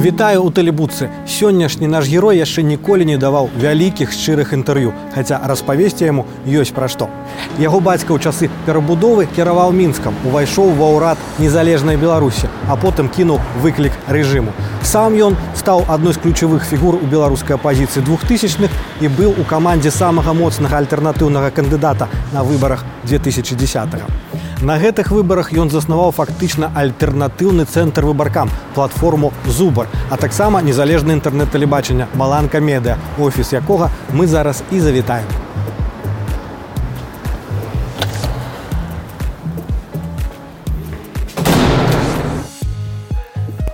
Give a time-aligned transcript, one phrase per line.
[0.00, 1.10] Вітаю у тэлебуцы.
[1.28, 6.88] Сённяшні наш герой яшчэ ніколі не даваў вялікіх шчырых інтэрв'ю, хаця распавесці яму ёсць пра
[6.88, 7.12] што.
[7.60, 13.44] Яго бацька ў часы перабудовы кіраваў мінскам, увайшоў ва ўрад незалежнай Беларусі, а потым кінуў
[13.60, 14.56] выклік рэжыму.
[14.83, 18.69] Сам ён стаў адной з ключавых фігур у беларускай апазіцыі двухтысячных
[19.01, 23.89] і быў у камандзе самага моцнага альтэрнатыўнага кандыдата на выбарах 2010.
[23.93, 24.35] -го.
[24.61, 32.07] На гэтых выбарах ён заснаваў фактычна альтэрнатыўны цэнтр выбаркам платформу зубар, а таксама незалежны інтэрнэт-тэлебачання
[32.15, 35.38] маланка медыа, офіс якога мы зараз і завітаем.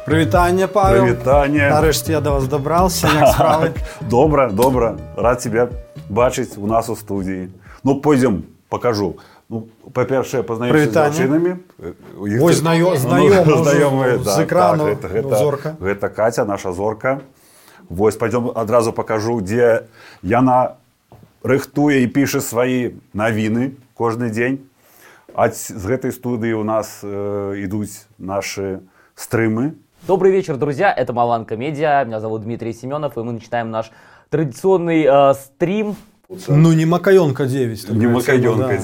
[0.07, 1.03] Прывітанне Павел.
[1.03, 1.67] Прывітанне.
[1.67, 3.75] Нарэшце я да вас дабраўся справы.
[4.01, 5.69] Добра, добра, рад тебя
[6.09, 7.51] бачыць у нас у студіі.
[7.83, 9.19] Ну пойдзем покажу.
[9.49, 11.19] Ну, па-першае пазнаёмся з
[12.99, 15.77] знаёмы, ну, экрану так, гэта, гэта, зорка.
[15.79, 17.21] гэта Каця наша зорка
[17.89, 19.87] Вось пойдём адразу покажу дзе
[20.23, 20.75] яна
[21.47, 24.67] рыхтуе і піша свае навіны кожны дзень
[25.31, 28.83] А з гэтай студыі у нас э, ідуць наши
[29.15, 30.93] стрымы Добрый вечер, друзья.
[30.93, 32.05] Это Маланка Медиа.
[32.05, 33.91] Меня зовут Дмитрий Семенов, и мы начинаем наш
[34.31, 35.97] традиционный э, стрим
[36.47, 38.79] Ну не макаёнка 9 не макаёнка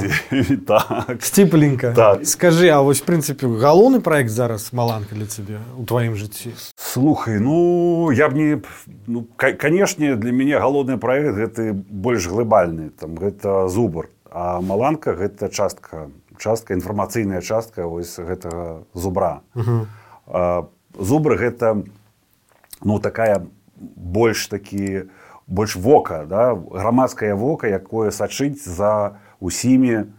[0.66, 0.80] да.
[1.06, 2.26] так сціпленька так.
[2.26, 8.10] скажи А вось прынцыпе галоўны проект зараз маланка для цябе у тваім жыцці слухай ну
[8.12, 8.62] я б не
[9.06, 15.50] ну, канешне для мяне галоўны проект гэты больш глобальны там гэта зубр а маланка гэта
[15.50, 19.42] частка частка інфармацыйная частка вось гэтага зубра
[20.98, 21.82] зубр гэта
[22.84, 25.08] ну такая больш такі
[25.46, 26.54] больш вока да?
[26.54, 30.12] грамадскае вока якое сачыць за усімі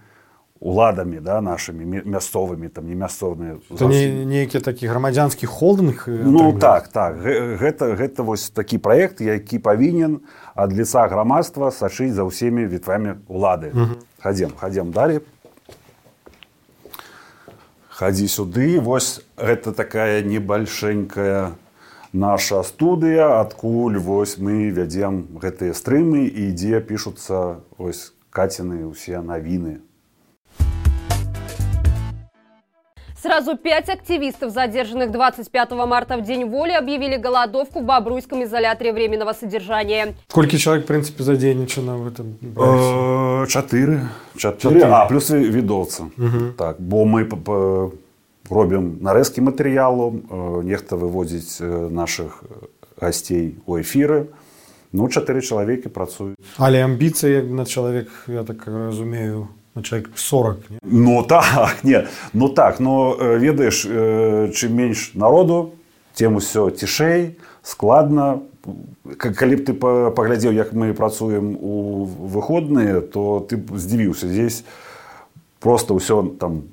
[0.64, 7.20] уладамі да нашими мясцовымі там не мясцовныя не, нейкі такі грамадзянскі холдынг ну так так.
[7.20, 10.24] Гэта гэта вось такі проект які павінен
[10.56, 13.76] ад лица грамадства сачыць за ўсімі ветвамі улады
[14.24, 15.20] хадзем хадзем далей
[17.94, 18.80] хадзі сюды.
[18.81, 21.54] Вось гэта такая небольшенькая
[22.12, 23.40] наша студыя.
[23.40, 26.26] Адкуль вось мы вядзем гэтыя стрымы.
[26.26, 29.80] І дзе пішуцца ось каціны ўсе навіны
[33.22, 39.33] Сразу пять активистов, задержанных 25 марта в День воли, объявили голодовку в Бобруйском изоляторе временного
[39.33, 40.15] содержания.
[40.28, 42.37] Сколько человек, в принципе, задейничано в этом?
[42.56, 44.09] Э, четыре.
[44.37, 44.84] Четыре.
[44.84, 46.05] А, плюс видовцы.
[46.16, 46.53] Угу.
[46.56, 47.25] Так, бо мы
[48.50, 51.61] робім нарэзкі матэрыялу нехта выводзіць
[51.93, 52.43] наших
[53.00, 54.28] гасцей у эфіры
[54.93, 58.65] ну чатыры чалавекі працуюць але амбіцыя як на чалавек я так
[59.75, 60.78] разумею человек 40 не?
[60.84, 63.85] ну так не ну так но ведаеш
[64.56, 65.73] чым менш народу
[66.13, 68.41] тем усё цішэй складна
[69.17, 74.63] калі б ты паглядзеў як мы працуем у выходныя то ты здзівіўся здесь
[75.59, 76.63] просто ўсё там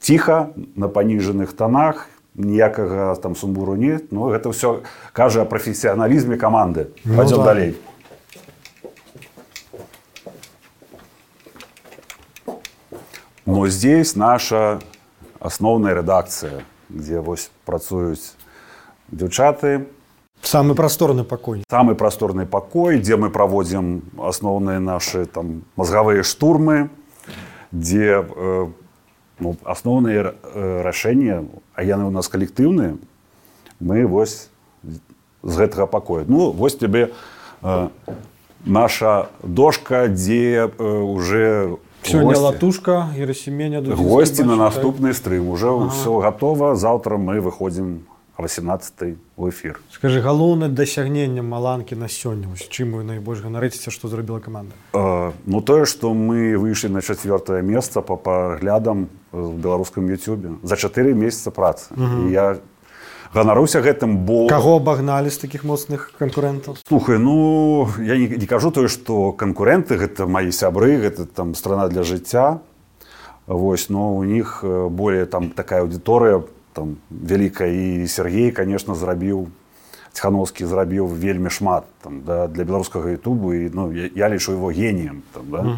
[0.00, 4.12] ціха на паніжаных тонах ніякага там сумбуру нет.
[4.12, 4.82] Но гэта ўсё
[5.12, 7.44] кажа прафесіяналізме каманды ну, да.
[7.44, 7.76] далей
[13.52, 14.80] но здесь наша
[15.40, 18.32] асноўная рэдакцыя где вось працуюць
[19.12, 19.88] дзяўчаты
[20.40, 26.88] самы прасторны пакой самы прасторны пакой дзе мы праводзім асноўныя наши там мазгавыя штурмы
[27.72, 28.66] дзе э,
[29.38, 30.34] ну, асноўныя
[30.88, 32.96] рашэнні а яны у нас калектыўныя
[33.80, 34.48] мы вось
[34.82, 37.12] з гэтага пакоя ну вось тебе
[37.62, 37.88] э,
[38.64, 45.88] наша дошка дзе э, уже сёння латушка і рассеменя госці на наступны стрым уже ага.
[45.88, 48.02] ўсё готова завтра мы выходзім
[48.38, 49.80] 18 у эфир.
[49.92, 54.72] Скажи галоўнае дасягненне маланкі на сёння чым вы найбольш ганарыцеся што зрабіла каманда?
[54.92, 60.76] Э, ну тое што мы выйшлі на чавёртае месца по паглядам в беларускам youtube за
[60.76, 61.92] чатыры месяца працы.
[62.30, 62.58] Я
[63.34, 68.70] ганаруся гэтым бо каго абагналі з таких моцных канкурентаў слухай ну я не, не кажу
[68.70, 72.60] тое што канкуренты гэта маі сябры гэта там страна для жыцця
[73.46, 79.48] Вось но у них более там такая аўдыторыя там вялікая і Сергей конечно зрабіў
[80.12, 84.70] ціхановскі зрабіў вельмі шмат там да, для беларускага ютубу і ну я, я лічу его
[84.70, 85.58] геніем там да?
[85.58, 85.76] uh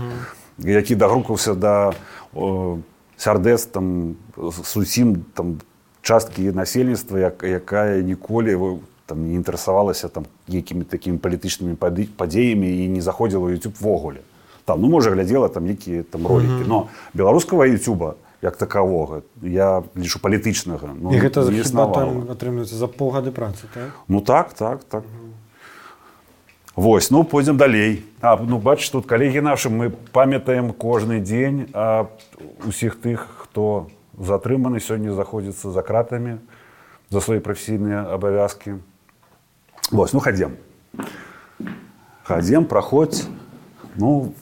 [0.59, 0.69] -huh.
[0.69, 1.95] які дагрукаўся да
[2.35, 2.79] о,
[3.19, 5.59] сярдэц там зусім там
[6.05, 11.81] часткі насельніцтва як, якая ніколі там не інтарэсавалася там якімі такімі палітычнымі
[12.17, 14.21] падзеямі і не заходзіла youtube ввогуле
[14.65, 16.69] там ну можа глядзела там нейкія там ролики uh -huh.
[16.69, 21.41] но беларускага youtube як такавога я лічу палітычнага ну, І гэта
[22.29, 23.89] атрымліваецца за паўгады працы так?
[24.09, 25.03] Ну так, так, так.
[26.77, 28.03] Вось, ну пойдзем далей.
[28.21, 32.06] А, ну бачыш, тут калегі нашы мы памятаем кожны дзень а
[32.67, 33.87] усіх тых, хто
[34.19, 36.39] затрыманы сёння заходзіцца за кратамі
[37.11, 38.81] за свае прафесійныя абавязкі.
[39.91, 40.57] Вось, ну хадзем.
[42.25, 43.29] Хадзем, праходзь.
[43.97, 44.33] Ну,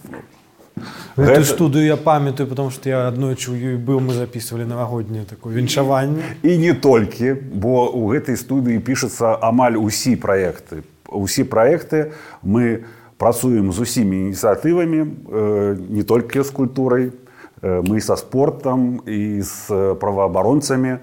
[1.17, 5.25] Эту Гэта- студыю я памятаю, потому что я аднойчы ў ёй быў, мы записывалі навагодняе
[5.25, 6.23] такое віншаванне.
[6.43, 10.83] І не толькі, бо ў гэтай студыі пішацца амаль усі праекты.
[11.13, 12.85] Усі праекты мы
[13.19, 17.13] працуем з усімі ініцыятывамі, э, не толькі з культурай,
[17.63, 20.99] мы са спортам і з э, праваабаронцамі.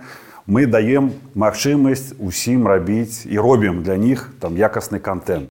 [0.48, 5.49] Мы даем магчымасць усім рабіць і робім для них там якасны контент.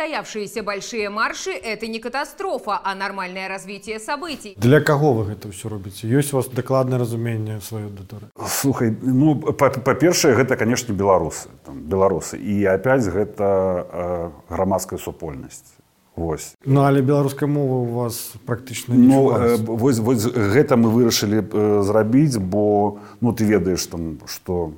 [0.00, 4.54] Несостоявшиеся большие марши– это не катастрофа, а нормальное развитие событий?
[4.56, 6.08] Для каго вы гэта ўсё робіце?
[6.08, 8.30] Ёсць у вас дакладнае разуменне сваёй аўдыторыі.
[8.48, 15.76] Слухай, ну па- па-першае, гэта канешне беларусы, там, беларусы і опять гэта э, грамадская супольнасць.
[16.16, 16.54] Вось.
[16.64, 21.44] Ну але беларуская мова у вас практычна не Ну, э, вось, вось гэта мы вырашылі
[21.44, 24.72] э, зрабіць, бо ну ты ведаеш там, што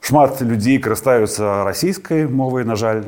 [0.00, 3.02] шмат людзей карыстаюцца расійскай мовай, на жаль,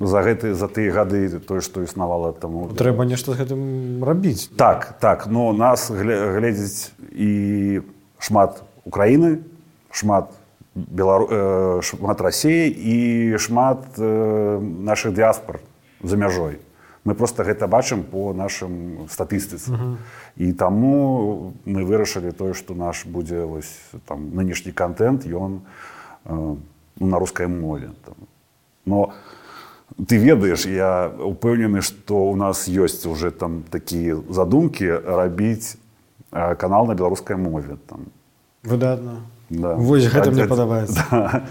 [0.00, 2.68] за гэты за тыя гады тое, што існавала таму.
[2.72, 4.48] Трэба нешта з гэтым рабіць.
[4.56, 7.82] Так, так, но нас гля- глядзіць і
[8.18, 9.44] шмат Украіны,
[9.92, 10.32] шмат
[10.74, 11.28] Белару...
[11.30, 15.60] э, шмат рассіі і шмат э, нашых дыаспор
[16.02, 16.58] за мяжой.
[17.04, 19.72] Мы просто гэта бачым по нашым статыстыцы.
[20.36, 23.72] І таму мы вырашылі тое, што наш будзе вось,
[24.06, 25.60] там, нынешні контент, ён
[26.24, 26.56] э,
[27.00, 27.90] на рускай мове.
[28.04, 28.14] Там.
[28.84, 29.12] Но
[30.06, 35.76] ты ведаеш, я упэўнены, што у нас ёсць уже там такія задумкі рабіць
[36.30, 37.76] канал на беларускай мове.
[37.88, 38.06] Там.
[38.64, 39.22] Выдатна.
[39.50, 39.74] Да.
[39.74, 41.04] Вось гэта А- мне а- падабаецца.
[41.10, 41.42] Да.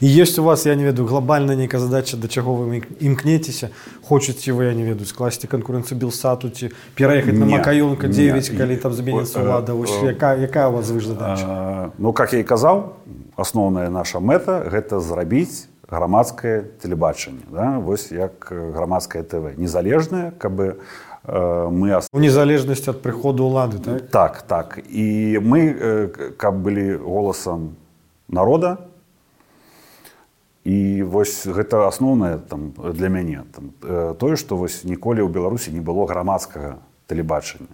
[0.00, 3.70] І ёсць у вас, я не ведаю, глобальная нейкая задача, да чаго вы імкнецеся,
[4.04, 8.58] хочаце вы, я не ведаю, скласці канкурэнцыю Білсату ці пераехаць на Макаёнка 9, не.
[8.58, 9.72] калі там зменіцца ўлада.
[9.72, 11.46] Якая, якая у вас задача?
[11.48, 12.92] Э, Ну как я і казаў,
[13.36, 17.42] асноўная наша мэта гэта зрабіць грамадскае тэлебачанне.
[17.50, 17.78] Да?
[17.78, 19.56] Вось як грамадскае ТВ.
[19.56, 20.74] Незалежнае, каб э,
[21.70, 24.10] мы ас- У незалежнасці ад прыходу ўлады, так?
[24.10, 24.78] Так, так.
[24.90, 27.76] І мы, каб былі голасам
[28.28, 28.78] народа,
[30.66, 33.70] і вось гэта асноўнае там для мяне там,
[34.18, 37.70] тое, што вось ніколі ў Беларусі не было грамадскага тэлебачання.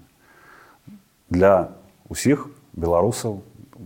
[1.32, 1.72] Для
[2.12, 3.40] усіх беларусаў,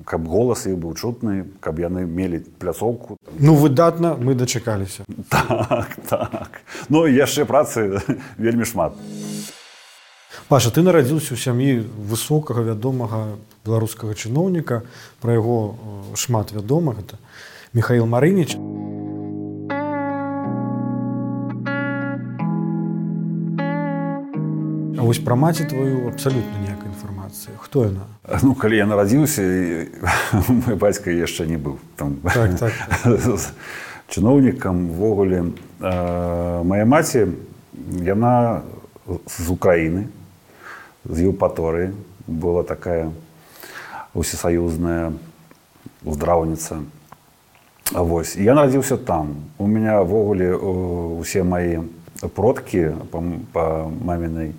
[0.06, 3.18] каб голас іх быў чутны, каб яны мелі пляцоўку.
[3.42, 5.02] Ну, выдатна, мы дачакаліся.
[5.28, 6.62] Так, так.
[6.88, 7.98] Ну яшчэ працы
[8.38, 8.94] вельмі шмат.
[10.46, 13.34] Паша, ты нарадзіўся ў сям'і высокага вядомага
[13.66, 14.86] беларускага чыноўніка,
[15.18, 15.74] пра яго
[16.14, 17.18] шмат вядома гэта
[17.74, 18.54] Михаил Марыніч.
[24.94, 26.75] А вось пра маці тваю абсалютна ніякай
[27.36, 27.54] інфармацыі.
[27.58, 28.00] Хто яна?
[28.42, 29.42] Ну, калі я нарадзіўся,
[30.48, 32.72] мой бацька яшчэ не быў там Так, так.
[33.38, 33.52] з
[34.08, 37.26] чыноўнікам увогуле э, моя маці
[38.02, 38.62] яна
[39.26, 40.06] з Украіны
[41.04, 41.92] з Еўпаторыі
[42.26, 43.10] была такая
[44.14, 45.12] усесаюзная
[46.06, 46.82] здраўніца
[47.92, 51.82] Вось я нарадзіўся там у меня ввогуле э, усе мои
[52.34, 54.54] продкі па, м- па мамінай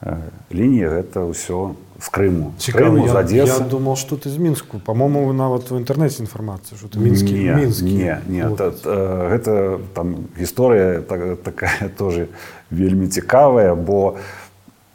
[0.00, 0.16] э,
[0.52, 4.80] лініі гэта ўсё з Крыму з Крыму з я, я думал, што ты з мінску.
[4.82, 7.94] Па-мому, вы нават у інтэрнэце інфармацыю, што ты мінскі не, мінскі.
[7.94, 8.82] не, не хлопец.
[8.82, 8.94] та, та,
[9.30, 12.26] гэта там гісторыя так, такая тоже
[12.70, 14.16] вельмі цікавая бо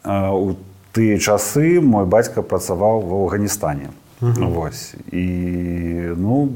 [0.02, 0.56] а, у
[0.92, 3.88] тыя часы мой бацька працаваў в Афганістане
[4.20, 5.24] Вось і
[6.16, 6.50] ну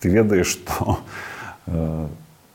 [0.00, 0.98] ты ведаеш што
[1.66, 2.06] э,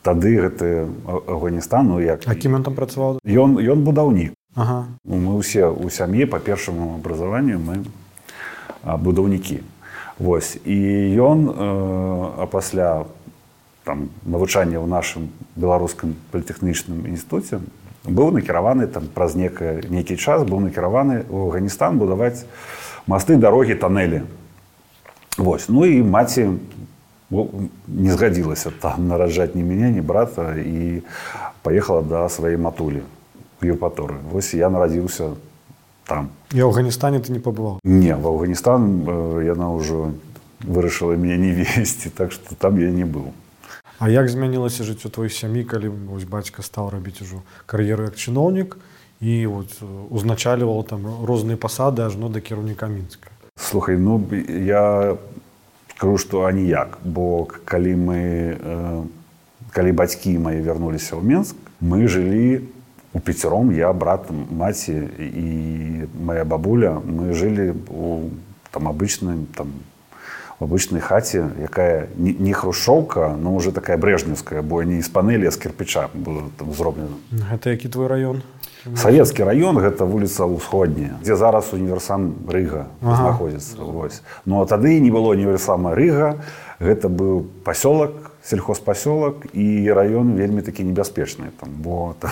[0.02, 3.20] тады гэты Афганістан ну як А кім ён там працаваў?
[3.24, 4.86] ён ён будаўнік Ага.
[5.08, 7.88] Ну, мы ўсе у сям'і па першаму абразаванню мы
[8.84, 9.64] будаўнікі
[10.20, 10.78] Вось і
[11.18, 13.08] ён э, а пасля
[13.84, 17.64] там навучання ў нашым беларускам палітэхнічным інстытуце
[18.04, 22.44] быў накіраваны там праз некае нейкі час быў накіраваны ў Афганістан будаваць
[23.08, 24.28] масты дарогі танелі
[25.40, 26.60] Вось ну і маці
[27.32, 31.08] не згадзілася там нараджаць ні мяне ні брата і
[31.64, 33.08] паехала да сваёй матулі
[33.62, 35.38] Еўпаторы Вось я нарадзіўся
[36.06, 36.30] там.
[36.54, 37.80] І Афганістане ты не пабываў.
[37.84, 40.12] не в Афганістан э, яна ўжо
[40.62, 43.32] вырашыла мяне не весці так што там я не быў
[44.02, 48.78] А як змянілася жыццё твоіх сям'і калі вось бацька стаў рабіць ужо кар'еру як чыноўнік
[49.22, 53.30] і вот э, узначальваў там розныя пасады ажно да кіраўніка мінска?
[53.56, 54.18] Слухай, ну
[54.50, 55.18] я
[55.96, 58.22] скажу, што аніяк, бо калі мы
[58.58, 59.04] э,
[59.70, 62.81] калі бацькі мае вярнуліся ў Менск, мы жылі у
[63.20, 68.30] пяцяром, я брат, маці і моя бабуля, мы жылі у
[68.72, 69.68] там абычным там
[70.60, 75.48] в обычной хаце, якая не, не хрушшоўка, но уже такая брежневская, бо не з панелі,
[75.48, 77.18] а з кирпича было там зроблена.
[77.52, 78.42] гэта які твой раён
[78.96, 83.16] Савецкі раён гэта вуліца ўсходняя, дзе зараз універсам Рыга Ага.
[83.16, 83.78] знаходзіцца.
[83.78, 84.22] Вось.
[84.46, 86.42] Но тады не было універсама Рыга,
[86.80, 92.32] гэта быў пасёлак, сельхозпасёлак і раён вельмі такі небяспечны, там, бо там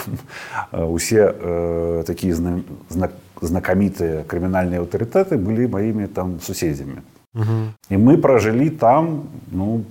[0.71, 3.11] э, усе э, такія зна, знак,
[3.41, 7.01] знакамітыя крымінальныя аўтарытэты былі маімі там суседзямі.
[7.35, 7.73] угу.
[7.89, 9.83] І мы пражылі там, ну,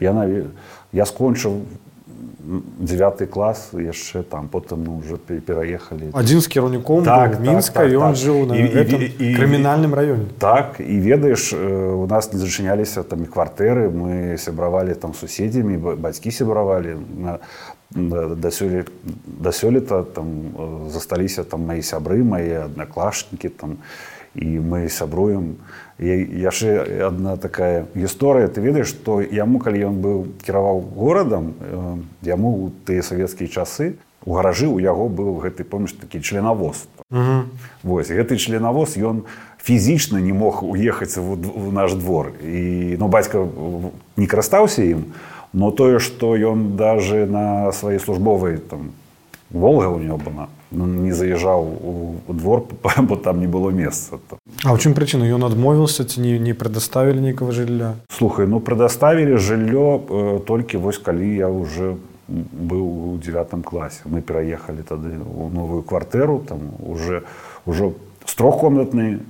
[0.00, 0.46] я, наве-
[0.92, 1.60] я скончыў
[2.80, 6.10] девятый клас яшчэ там потым мы уже пе- пераехалі.
[6.12, 8.16] Адзін з кіраўніком Так, так, так, мінска так, і он так.
[8.16, 10.24] жыў на І- і- і- крымінальным раёне.
[10.38, 15.96] Так і ведаеш у нас не зачыняліся там і кватэры мы сябравалі там суседзямі ба-
[15.96, 16.96] бацькі сябравалі.
[17.18, 17.38] На
[18.36, 18.84] да сёле
[19.26, 20.26] да сёлета там
[20.90, 23.70] засталіся там мои сябры мои аднаклашнікі там.
[23.70, 23.76] і
[24.34, 25.56] мы сябруем
[26.00, 26.06] І
[26.40, 32.50] яшчэ одна такая гісторыя ты ведаеш што яму калі ён быў кіраваў горадам э, яму
[32.56, 37.44] у тыя савецкія часы у гаражы у яго быў гэты помніш такі членавоз угу.
[37.82, 39.28] Вось гэты членавоз ён
[39.60, 42.32] фізічна не мог уехаць в наш двор.
[42.40, 43.44] І ну бацька
[44.16, 45.12] не карыстаўся ім
[45.52, 48.92] но тое што ён даже на сваёй службовай там
[49.50, 52.64] волга у него была ну, не заязджаў у, у двор
[52.98, 54.38] бо там не было месца там.
[54.64, 59.36] А ў чым прычына ён адмовіўся ці не, не прадаставілі нейкага жылля слухай ну прадаставілі
[59.36, 61.96] жыллё э, толькі вось калі я уже
[62.30, 67.26] быў у девятым класе мы пераехалі тады у новую кватэру там уже
[67.66, 69.26] ўжо з трохкомнатны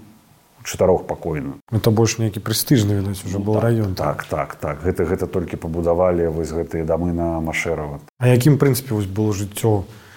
[0.64, 4.84] чатырохпакойную это больш нейкі прэстыжны відаць уже был так, раён так так так.
[4.84, 9.88] Гэта гэта толькі пабудавалі вось гэтыя дамы на машэрава А якім прынцыпе вось было жыццё
[9.88, 10.09] падлетка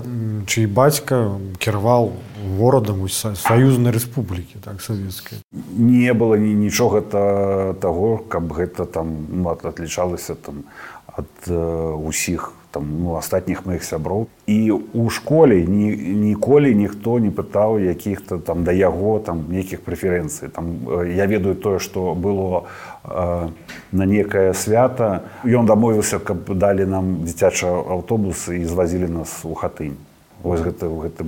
[0.00, 2.12] м, чый бацька кіраваў
[2.58, 5.38] горадам вось са- саюзнай рэспублікі так савецкай
[5.76, 10.64] не было ні нічога та таго каб гэта там ну, ат- атлічалася там
[11.06, 17.28] ад э, усіх там ну астатніх маіх сяброў і у школе ні, ніколі ніхто не
[17.30, 22.64] пытаў якіх-то там да яго там нейкіх прэферэнцый там э, я ведаю тое што было
[22.64, 22.64] э,
[23.04, 29.96] на некае свята ён дамовіўся каб далі нам дзіцячы аўтобус і звазілі нас у хатынь
[30.42, 31.24] вось гэта гэта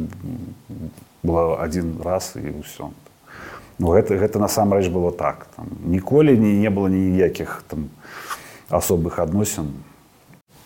[1.22, 2.92] было адзін раз і ўсё
[3.82, 5.46] Ну, гэта, гэта насамрэч было так.
[5.56, 7.88] Там, ніколі не, не было ніякіх там,
[8.68, 9.72] асобых адносін.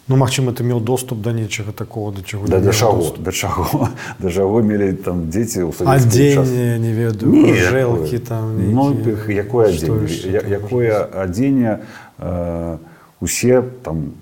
[0.09, 3.89] Ну магчыма ты меў доступ да нечага такого да чаго Да, да, чаго, да чаго
[4.19, 8.19] да чаго мелі там дзеці ў адзенне не ведаю якое.
[8.21, 8.95] там ну,
[9.27, 11.81] якое адзенне там якое адзенне
[12.19, 12.79] э,
[13.21, 14.15] усе там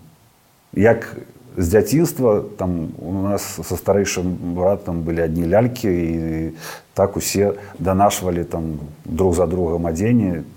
[0.72, 1.16] як
[1.56, 6.50] з дзяцінства там у нас са старэйшым братам былі адні лялькі і
[6.94, 10.48] так усе данашвалі там друг за другом адзенне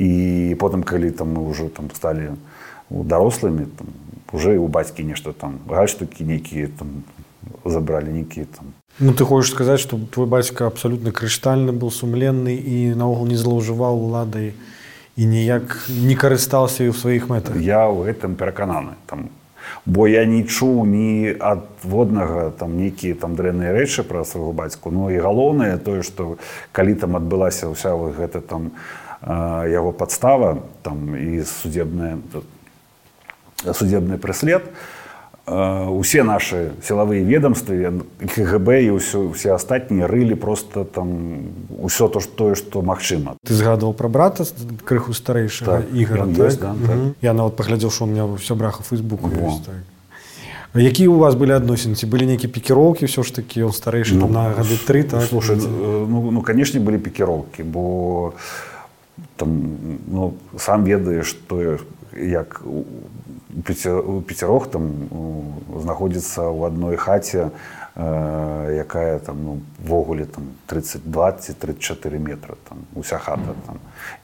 [0.00, 2.32] і потым калі там мы ўжо там сталі
[2.90, 3.86] дарослымі там
[4.32, 7.04] уже і у бацькі нешта там гальштукі нейкія там
[7.64, 8.72] забралі нейкія там.
[8.98, 13.94] Ну ты хочаш сказаць што твой бацька абсалютна крыштальны был сумленны і наогул не злоўжываў
[13.94, 14.52] уладай
[15.16, 19.30] і ніяк не карыстаўся і ў сваіх мэтах я ў гэтым перакананы там.
[19.84, 25.08] Бо я не чуў ні адводнага там нейкія там дрэнныя рэчы пра свайго бацьку ну
[25.12, 26.36] і галоўнае тое што
[26.72, 28.72] калі там адбылася ўся вот гэта там
[29.22, 32.18] яго падстава там і судебная
[33.64, 34.62] судебны прыслед
[35.46, 42.20] э, усе наши сілавыя ведомствы кгб і ўсё усе астатнія рылі просто там усё то
[42.20, 44.44] ж тое што магчыма ты згадваў пра брата
[44.84, 46.36] крыху старэйшага Так, ігора так?
[46.36, 46.76] да, так.
[46.76, 47.14] Мгм.
[47.22, 49.74] я нават паглядзеў що у меня ўсё браха фейсбуку ёсць, так.
[50.76, 54.28] Якія у вас былі адносіны ці былі нейкія пікіроўкі ўсё ж такі ён старэйшы ну,
[54.28, 58.34] на гады тры так слушай э, ну, ну канешне былі пікіроўкі бо
[59.40, 59.48] там
[60.06, 61.80] ну сам ведаеш тое
[62.14, 62.62] як
[63.64, 65.08] пяцярох там
[65.80, 67.50] знаходзіцца ў адной хаце
[67.96, 73.78] э, якая там ну, ввогуле там 30-20-34 метра там уся хата там.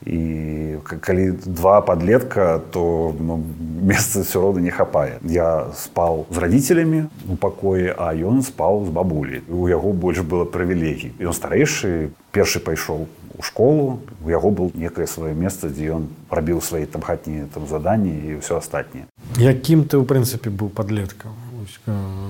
[0.06, 3.42] І калі два подлетка то ну,
[3.82, 8.90] месца все роўна не хапае я спаў з родителями у пакоі а ён спаў з
[8.90, 9.42] бабулей.
[9.48, 11.12] У яго больш было прывілегій.
[11.18, 13.06] Ён старэйшы першы пайшоў
[13.38, 17.66] у школу у яго был некае сваё месца дзе ён рабіў свае там хатнія там
[17.66, 19.06] заданні і ўсё астатніе
[19.38, 21.32] якім ты ў прынцыпе быў подлеткам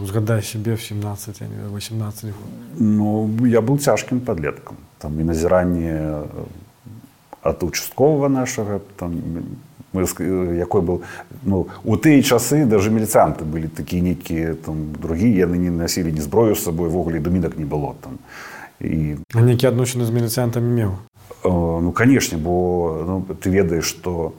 [0.02, 1.42] узгадай себе в 17
[1.74, 2.34] 18 год.
[2.78, 6.22] Ну я был цяжкім подлеткам там і назіранне
[7.42, 9.22] ад участковага нашага там
[9.92, 10.02] мы,
[10.56, 11.02] якой был
[11.44, 16.22] ну у тыя часы даже міліцанты былі такія нейкія там другія яны не насілі не
[16.22, 18.18] зброю з сабой ввогуле дамінак не было там.
[18.80, 20.92] І нейкі адносіны з міліцыянтамі меў
[21.44, 24.34] ну канешне бо ну, ты ведаеш что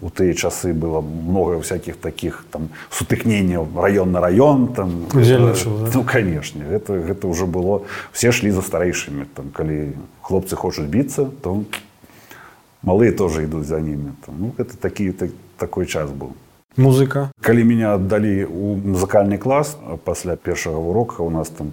[0.00, 5.90] у тыя часы было много всяких таких там сутыкненняў раён на раён там Удзельнічаў, да?
[5.94, 7.82] ну канешне гэта гэта уже было
[8.12, 9.92] все шлі за старэйшымі там калі
[10.22, 11.64] хлопцы хочуць біцца то
[12.82, 16.32] малые тоже ідуць за ними там, ну это такі так, такой час быў.
[16.76, 17.30] Музыка?
[17.40, 21.72] Калі меня аддалі у музыкальны клас пасля першага урока у нас там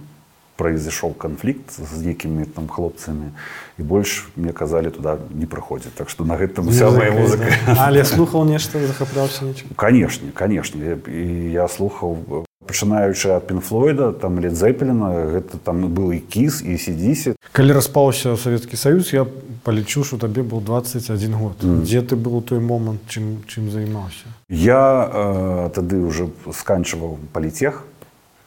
[0.56, 3.32] произошел конфликт с некими там хлопцами
[3.78, 5.94] и больше мне казали туда не проходит.
[5.94, 7.44] Так что на этом вся моя музыка.
[7.66, 7.86] да.
[7.86, 9.44] але слухал нечто захаплялся
[9.76, 10.82] конечно конечно.
[11.06, 16.76] И я слухал пачынаючы ад пінфлойда там лет зэпелена гэта там был і кіс і
[16.76, 19.26] сидзісе калі распаўся савецкі саюз я
[19.62, 21.62] палічу что табе был 21 год.
[21.62, 21.82] Mm.
[21.82, 24.26] дзе ты был у той момант чым чым займаўся?
[24.48, 27.84] Я э, тады уже сканчваў палітех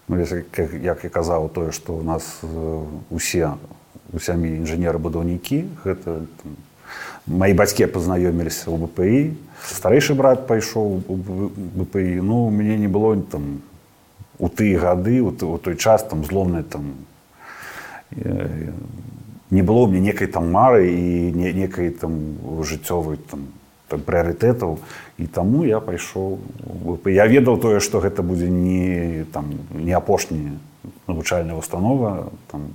[0.09, 3.53] ну, як, як я казаў тое што у нас э, усе
[4.11, 6.57] у сям'і інжынеры-будаўнікі гэта там,
[7.29, 9.37] мои бацькі пазнаёміліся ў бпі
[9.69, 13.61] старэйшы брат пайшоў бпі ну мне не было там
[14.39, 17.05] у тыя гады у, у той час там зломны там
[18.17, 18.73] э,
[19.53, 23.45] не было мне некай там мары і не, некай там жыццёвай там
[23.97, 24.77] прыярытэтаў
[25.17, 26.39] і таму я пайшоў
[27.05, 30.59] я ведаў тое што гэта будзе не там не апошні
[31.07, 32.73] навучальная установа там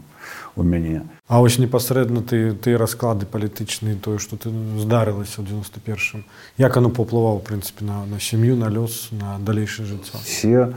[0.56, 1.02] у мяне.
[1.26, 6.24] А вось непасрэдна ты ты расклады палітычныя тое што ты здарылася ў 91
[6.58, 10.18] як оно паўплываў прынцыпе на на сям'ю на лёс на далейшае жыццё?
[10.22, 10.74] Все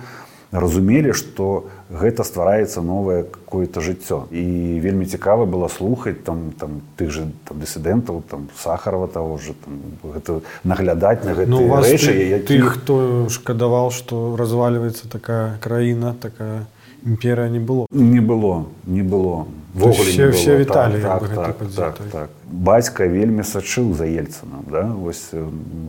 [0.52, 4.28] разумелі што гэта ствараецца новае какое-то жыццё.
[4.32, 9.54] І вельмі цікава было слухаць там там тых же там дысідэнтаў там сахарова того же
[9.54, 12.48] там гэта наглядаць на гэта ну, рэчы ты, які...
[12.48, 16.68] ты хто шкадаваў што развальваецца такая краіна такая
[17.06, 17.88] імперыя не было?
[17.92, 19.46] Не было не было.
[19.78, 22.30] Все, все віталі так, так, так, так, так.
[22.50, 24.90] бацька вельмі сачыў за ельцынам да?
[24.90, 25.30] вось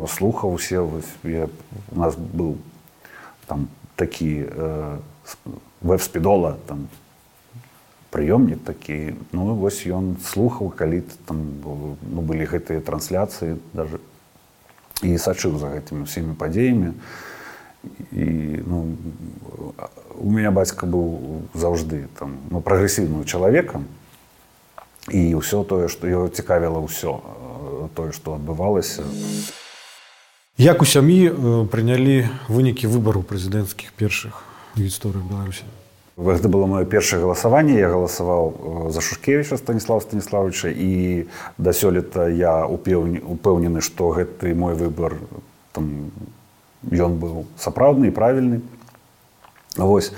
[0.07, 1.49] слухаў усе вось, я,
[1.95, 2.57] у нас быў
[3.47, 4.97] там такі э,
[5.83, 6.87] веб-спідола там
[8.11, 9.19] прыёмнік такі.
[9.33, 11.43] Ну вось ён слухаў калі там
[12.01, 13.99] ну, былі гэтыя трансляцыі даже
[15.03, 16.95] і сачыў за гэтымі ўсімі падзеямі.
[18.15, 18.27] І
[18.67, 18.97] ну,
[20.19, 23.85] у меня бацька быў заўжды там ну, прагрэсіўным чалавекам.
[25.11, 27.21] І ўсё тое што яго цікавіла ўсё
[27.95, 29.03] тое што адбывалася.
[29.03, 29.68] у
[30.59, 31.31] Як у сям'і
[31.71, 34.43] прынялі вынікі выбару прэзідэнцкіх першых
[34.75, 35.63] гісторый беларусі?
[36.19, 37.79] Гэта было маё першае галасаванне.
[37.79, 40.75] Я галасаваў за шушкевіча станіслава станіславовича.
[40.75, 41.31] І
[41.63, 45.15] да сёлета я упэўнены што гэты мой выбор
[45.71, 46.11] там
[46.91, 48.59] ён быў сапраўдны і правільны.
[49.79, 50.11] Восьось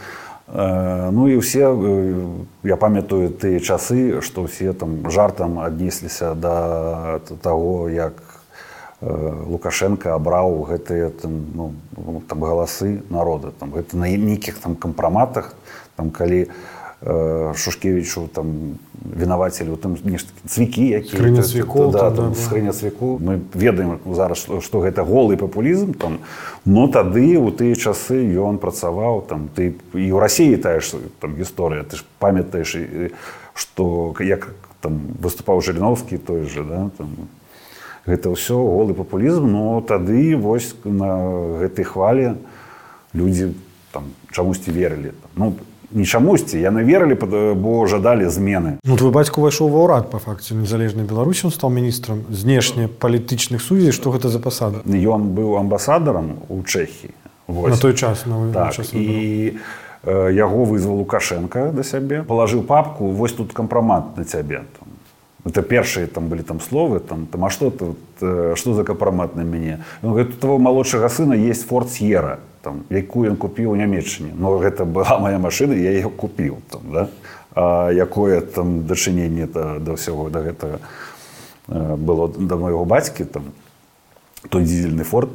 [0.48, 1.68] ну і ўсе
[2.64, 8.29] я памятаю тыя часы што ўсе там жартам аднесліся да таго як
[9.00, 15.56] лукашенко абраў гэтыя там, ну, там галасы народа там гэта на нейкіх там кампраматах
[15.96, 16.48] там калі
[17.00, 21.16] э, шушкевічу там вінавацелі там нешта цвікі які
[22.36, 26.20] схрыня цвіку мы ведаем зараз што гэта голы папулізм там
[26.66, 29.48] но тады у тыя часы ён працаваў там.
[29.56, 32.76] Ты і ў рассіі тая ж там гісторыя ты ж памятаеш
[33.56, 34.52] што як
[34.84, 37.16] там выступаў жыриновскі той же да там
[38.06, 42.40] гэта ўсё голы папулізм но тады вось на гэтай хвалі
[43.12, 43.52] людзі
[43.92, 45.12] там чамусьці верылі.
[45.36, 45.56] Ну
[45.90, 47.18] не чамусьці яны верылі
[47.54, 48.78] бо жадалі змены.
[48.84, 53.58] Ну твой бацьку увайшоў ва ўрад па факце незалежнай беларусі он стаў міністрам знешне палітычных
[53.58, 53.92] сувязей.
[53.92, 54.86] Што гэта за пасада?
[54.86, 57.10] Ён быў амбасадарам у чэхі
[57.50, 59.58] на той час на так, час і
[60.06, 64.88] яго вызваў лукашенко да сябе палажыў папку вось тут кампрамат на цябе там
[65.44, 69.36] это першие там были там словы там там а что тут э, что за компромат
[69.36, 73.76] на мяне ну, у того молодшего сына есть форт сьера там якую ён купіў у
[73.76, 77.08] нямецчыне но гэта была моя машина я ее купіў там да?
[77.54, 80.78] А якое там дачыненне да, да ўсяго да гэтага
[81.70, 83.52] было да майго бацькі там
[84.48, 85.30] той дизельны форт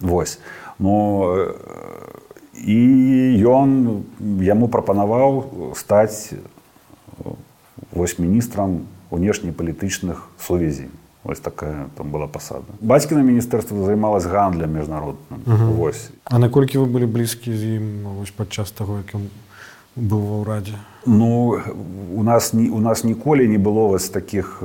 [0.00, 0.38] вось.
[0.78, 1.52] Но
[2.54, 2.78] і
[3.44, 4.04] ён
[4.42, 6.34] яму прапанаваў стаць
[7.92, 10.90] вось міністрам унешнепалітычных сувязей
[11.24, 12.68] Ось такая там была пасада.
[12.80, 15.40] Бацькіна міністэрства займалась гандлем міжнародным.
[15.46, 15.92] Угу.
[16.24, 18.04] А наколькі вы былі блізкі з ім
[18.36, 19.32] падчас таго, як ён
[19.96, 20.76] быў ва ўрадзе?
[21.06, 21.56] Ну
[22.12, 24.60] у нас, ні, у нас ніколі не было вось такіх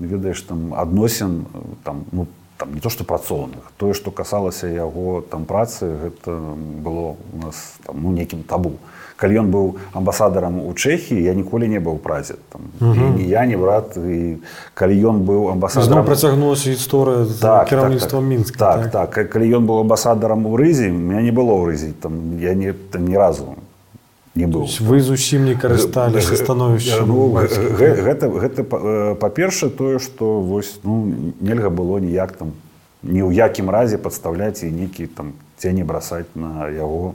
[0.00, 1.44] ведаеш там адносін
[1.84, 2.26] там, ну,
[2.58, 3.70] там не то што працоўных.
[3.78, 6.34] Тое, што касалася яго там працы, гэта
[6.82, 8.76] было у нас там, ну, нейкім табу.
[9.18, 9.66] Калі ён быў
[9.98, 12.38] амбасадарам у чэхі я ніколі не быў празе
[12.78, 14.38] ні я не брат і
[14.78, 19.10] калі ён быў амбасадаром працягнулася гісторыя так, кіраўніцтва так, так, мінска так, так?
[19.18, 19.30] так.
[19.34, 23.10] Калі ён быў амбасадарам у рызе меня не было ў рызе там я не там
[23.10, 23.58] ні разу
[24.38, 24.70] не быў.
[24.86, 28.62] Вы зусім не карысталіся становішча ну, гэта гэта
[29.18, 31.02] па-перша тое што вось ну
[31.42, 32.54] нельга было ніяк там
[33.02, 37.14] ні ў якім разе падставляць і нейкі там цені брасаць на яго.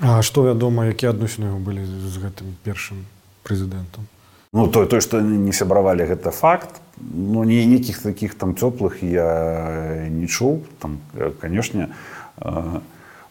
[0.00, 3.02] А што вядома, якія адносіны былі з гэтым першым
[3.42, 4.06] прэзідэнтам?
[4.54, 10.06] Ну той, той што не сябравалі гэта факт, ну не нейкіх такіх там цёплых я
[10.10, 10.62] не чуў.
[10.78, 10.98] Там
[11.42, 11.90] канешне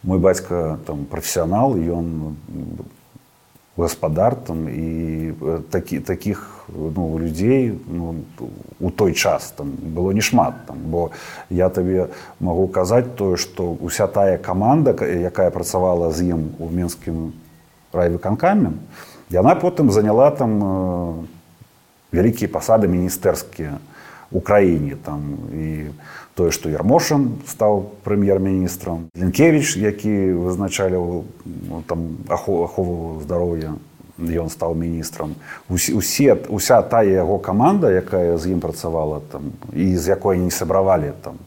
[0.03, 2.35] мой бацька там прафесіянал ён
[3.77, 5.33] гаспадар там і
[5.69, 8.15] такі таких ну, людзей ну,
[8.79, 10.77] у той час там было не шмат там.
[10.85, 11.11] Бо
[11.49, 12.09] я табе
[12.39, 17.33] магу казаць тое што уся тая каманда якая працавала з ім у менскім
[17.93, 18.73] райвыканкамі
[19.29, 21.25] яна потым заняла там э,
[22.11, 23.77] вялікія пасады міністэрскія
[24.31, 25.21] у краіне там.
[25.53, 25.91] І
[26.37, 33.73] тое што ярмошин стаў прэм'ер-міністрам Ленкевич які вызначалі ну, там ахову здароўя
[34.17, 35.35] ён стаў міністрам.
[35.69, 41.13] Усе уся тая яго каманда якая з ім працавала там і з якой не сабравалі
[41.21, 41.37] там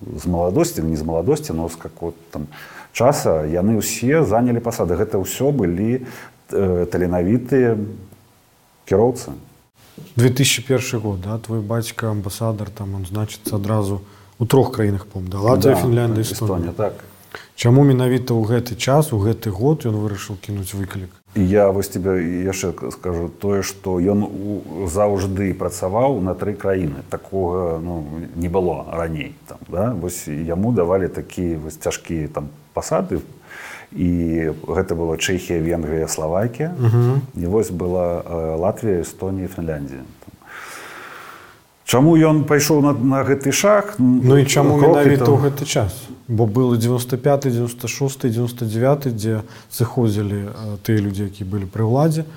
[0.00, 1.92] з маладосці не з маладосці но з как
[2.30, 2.48] там
[2.92, 4.96] часа яны ўсе занялі пасады.
[4.96, 6.04] Гэта ўсё былі
[6.52, 7.76] э, таленавітыя
[8.84, 9.32] кіроўцы.
[10.16, 15.28] 2001 год да твой бацька амбасадар там он значыцца адразу у у трох краінах пом
[15.28, 15.38] да.
[15.38, 16.92] Латвія да, Фінляндія Эстонія так.
[17.54, 21.12] Чаму менавіта ў гэты час у гэты год ён вырашыў кінуць выклік?
[21.36, 24.24] Я вось тебе яшчэ скажу тое што ён
[24.88, 27.04] заўжды працаваў на тры краіны.
[27.12, 29.92] Такога ну, не было раней там да?
[29.92, 33.20] вось яму давалі такія вось цяжкія там пасады.
[33.92, 36.72] І гэта была Чэхія Венгрыя Славакія.
[37.36, 38.24] І вось была
[38.56, 40.00] Латвія Эстонія Фінляндія
[41.90, 43.96] Чаму ён пайшоў на, на гэты шаг?
[43.98, 45.90] Ну і чаму менавіта ў гэты час?
[46.30, 49.42] Бо было 95 96 99 дзе
[49.74, 50.54] сыходзілі
[50.86, 52.30] тыя людзі які былі пры ўладзе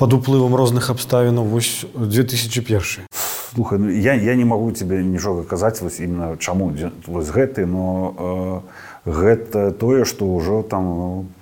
[0.00, 3.04] под уплывам розных абставінаў вось 2001
[3.52, 6.72] слухай ну, я, я не магу тебе нічога казаць вось именно чаму
[7.04, 10.84] вось гэты но э, гэта тое што ўжо там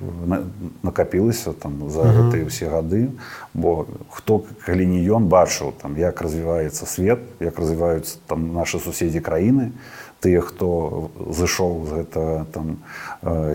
[0.01, 0.37] ну,
[0.83, 3.11] накапілася там за гэтыя ўсе гады.
[3.55, 9.19] Бо хто калі не ён бачыў там як развіваецца свет як развіваюцца там нашы суседзі
[9.19, 9.75] краіны
[10.23, 12.23] тыя хто зышоў з гэта
[12.55, 12.79] там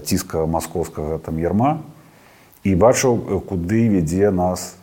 [0.04, 1.80] ціска маскоўскага там ярма
[2.64, 4.76] і бачыў куды вядзе нас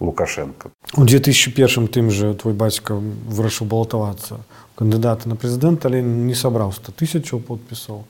[0.00, 0.70] лукашенко.
[0.96, 4.40] У 2001 тым же твой бацька вырашыў балатавацца.
[4.74, 8.04] Кандыдаты на прэзідэнт але не сабраў 100 тысячаў подпісаў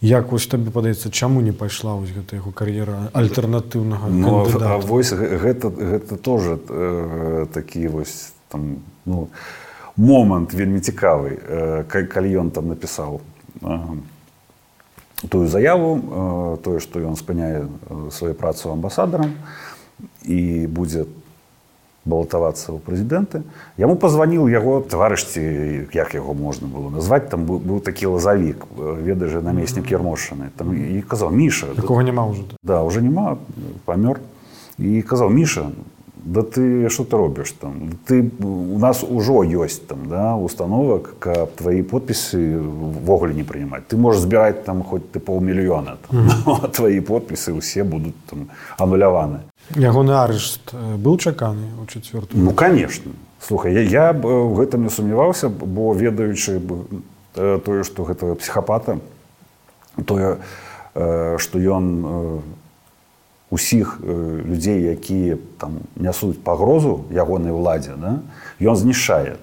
[0.00, 4.44] Як вось табе падаецца чаму не пайшла вось гэта яго кар'ера альтэрнатыўнага ну,
[4.84, 9.28] вось гэта гэта тоже э, такі вось там ну,
[9.96, 13.20] момант вельмі цікавы э, калі ён там напісаў
[13.64, 13.78] э,
[15.32, 17.64] тую заяву э, тое што ён спыняе
[18.12, 19.32] сваю працу амбасадарам
[20.28, 21.25] і будзе там
[22.06, 23.42] балатавацца ў прэзідэнты.
[23.76, 29.28] Яму пазваніў яго таварышці як яго можна было назваць там быў, быў такі лазавік веда
[29.28, 33.36] же намеснік ярмошаны там і казаў міша такого няма ўжо да уже няма
[33.84, 34.22] памёр.
[34.78, 35.72] І казаў міша
[36.26, 37.90] да ты что ты робіш там?
[38.06, 43.96] Ты у нас ужо ёсць там да установак каб твои подпісы ввогуле не прынимать ты
[43.96, 46.70] можешь збіраць там хоть ты паўмільёна mm -hmm.
[46.70, 48.38] твои подпісы усе будут там
[48.78, 49.38] ануляваны
[49.76, 53.12] ягоны арышт быў чаканы у четвертую ну конечно.
[53.40, 56.60] Слухай я, я в гэтым не сумняваўся бо ведаючы
[57.34, 58.98] тое что гэтага психапата
[60.04, 60.36] тое
[61.38, 62.42] что ён
[63.50, 68.18] усіх людзей якія там нясуць пагрозу ягонай уладзе да?
[68.60, 69.38] ён знішае.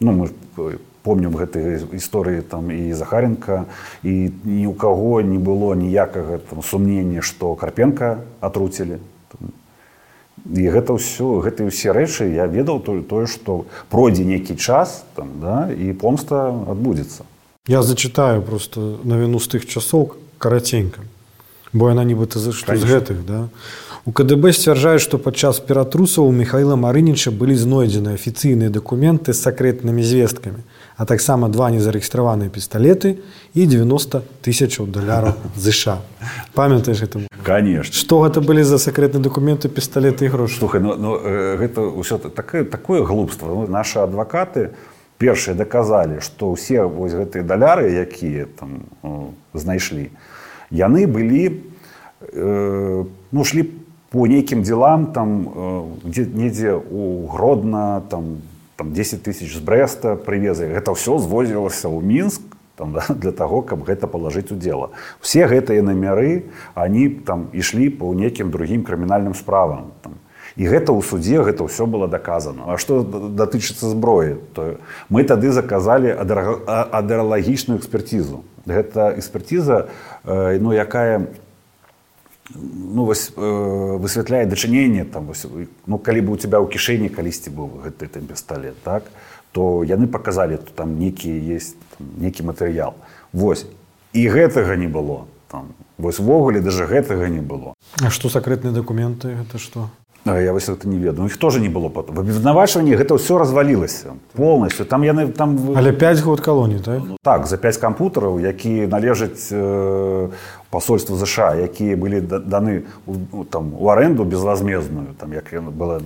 [0.00, 3.70] Ну мы помню гэтай гісторыі там і захаренко
[4.02, 8.98] і ні ў каго не было ніякага там сумнення што карпенко атруцілі
[10.48, 12.34] і гэта ўсё гэтыя ўсе рэчы.
[12.34, 17.22] Я ведаў тое тое што пройдзе нейкі час там да і помста адбудзецца.
[17.70, 21.06] Я зачитаю просто навіну з тых часоў караценька
[21.72, 23.48] бо яна нібыта за што з гэтых да.
[24.08, 30.02] У КДБ сцвярджаюць што падчас ператрусаў у михаила марыніча былі знойдзены афіцыйныя дакументы з сакрэтнымі
[30.02, 30.64] звесткамі
[30.98, 33.20] а таксама два незарэгістраваныя пісталеты
[33.54, 36.00] і 90 тысячаў даляраў ЗША
[36.54, 37.94] памятаеш гэтым конечно.
[37.94, 40.58] Што гэта былі за сакрэтныя дакументы пісталеты і грошы?
[40.58, 43.46] Слухай ну, ну, э, гэта ўсё такое такое глупства.
[43.46, 44.74] Ну, наши адвакаты
[45.18, 50.10] першыя даказалі што ўсе вось гэтыя даляры якія там э, знайшлі
[50.70, 51.62] яны былі
[52.32, 53.68] э, ну шлі
[54.10, 58.42] по нейкім делам там э, дзе, недзе у гродна там
[58.76, 62.42] там 10 тысяч з брэста прывезы гэта ўсё звозілася ў мінск
[62.78, 67.90] там, да, для того каб гэта палажыць у дело все гэтыя намяры они там ішлі
[67.90, 69.90] по нейкім другім крымінальным справам.
[70.02, 70.14] Там
[70.58, 74.76] і гэта ў суде гэта ўсё было доказано А что датычыцца зброі то
[75.08, 79.88] мы тады заказалі адэралагічную экспертизу гэта экспертиза
[80.26, 81.30] э, ну якая
[82.52, 85.46] ну вось э, высвятляе дачыненне там вось,
[85.86, 89.06] ну калі бы у тебя ў кішэні калісьці быў гэты там пісталет так
[89.52, 92.94] то яны показалі то там некі есть некі матэрыял.
[93.32, 93.66] Вось.
[94.12, 95.74] І гэтага не было там.
[95.98, 97.74] Вось увогуле даже гэтага не было.
[98.00, 99.90] А што сакрэтныя дакументы гэта што
[100.26, 101.26] я вось это не ведаю.
[101.26, 102.16] Іх тоже не было потом.
[102.16, 104.86] В абвінавачванні гэта ўсё развалілася полностью.
[104.86, 107.00] Там яны там але 5 год калоній так?
[107.04, 110.28] Ну, так за 5 кампутараў які належаць э,
[110.70, 112.82] посольству ЗША якія былі даны
[113.50, 116.00] там у аренду безвозмездную там як была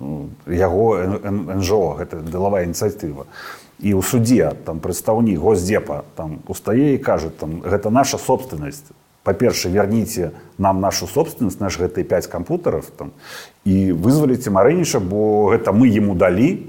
[0.00, 0.98] ну, яго
[1.56, 3.26] нжо гэта делавая ініцыятыва.
[3.80, 9.68] І ў суде там прадстаўнік госдзепа там устае і кажа там гэта наша собственнасць па-перша
[9.68, 13.12] верніце нам нашу собственность наш гэтай 5 кампутаров там
[13.64, 16.66] і вызваліце марэнніша бо гэта мы ему далі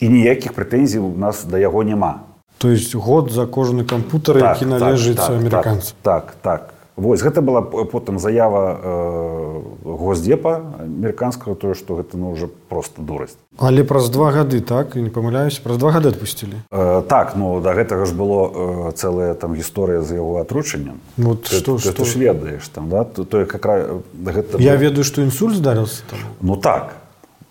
[0.00, 2.24] і ніякіх прэтэнзій у нас да яго няма.
[2.58, 7.22] То есть год за кожны кампутар так, які належыць так, амерыканцам так, так так Вось
[7.24, 13.40] гэта была потым заява э, госдзепа амерыканскага тое што гэта ну уже просто дурасць.
[13.56, 14.96] Але праз два гады так?
[15.00, 15.56] Не памыляюсь.
[15.64, 16.60] Праз два гады адпусцілі?
[16.68, 21.00] Э, так ну да гэтага ж было э, цэлая там гісторыя з яго атручаннем.
[21.16, 22.04] Вот ты, што, ты, што...
[22.04, 23.04] ты ж ведаеш там да?
[23.04, 26.20] Тое как гэта я ведаю што інсульт здарыўся там.
[26.44, 27.00] Ну так.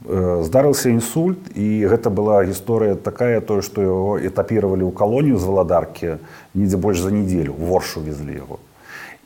[0.06, 5.44] Э, здарыўся інсульт і гэта была гісторыя такая тое што яго этапіравалі ў калонію з
[5.44, 6.22] валадаркі
[6.54, 8.62] недзе больш за нядзелю воршу везлі яго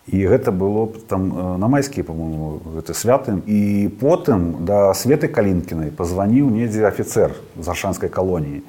[0.08, 3.40] і гэта было там э, на майскі по-моему гэта святым.
[3.48, 8.64] І потым да светы калінкінай пазваніў недзе афіцер з аршанскай калоніі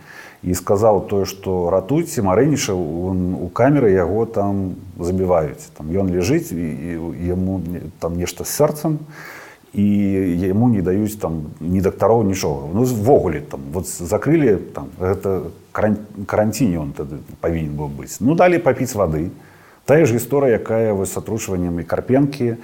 [0.44, 7.01] і сказаў тое што ратуйце марэнішаў у камеры яго там забіваюць там ён ляжыць і
[7.27, 7.62] яму
[7.99, 9.01] там нешта з сэрцам
[9.75, 9.87] і
[10.38, 12.70] яму не даюць там ні дактароў нічога.
[12.70, 18.20] Ну ввогуле там вот закрылі там гэта каранціне он тады павінен быў быць.
[18.20, 19.33] Ну далі папіць вады
[19.85, 22.57] тая ж гісторыя якая вось с атручваннем і карпенкі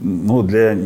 [0.00, 0.76] ну для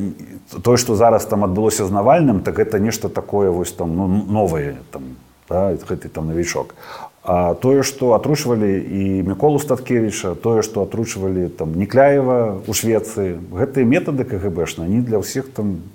[0.63, 4.77] тое што зараз там адбылося з навальным так гэта нешта такое вось там ну, новае
[4.91, 5.17] там
[5.49, 6.75] да, гэты там навічок
[7.23, 13.87] а тое што атручвалі і міколу статкевіча тое што атручвалі там некляева у швецыі гэтыя
[13.87, 15.87] метады кгбшна не для ўсіх там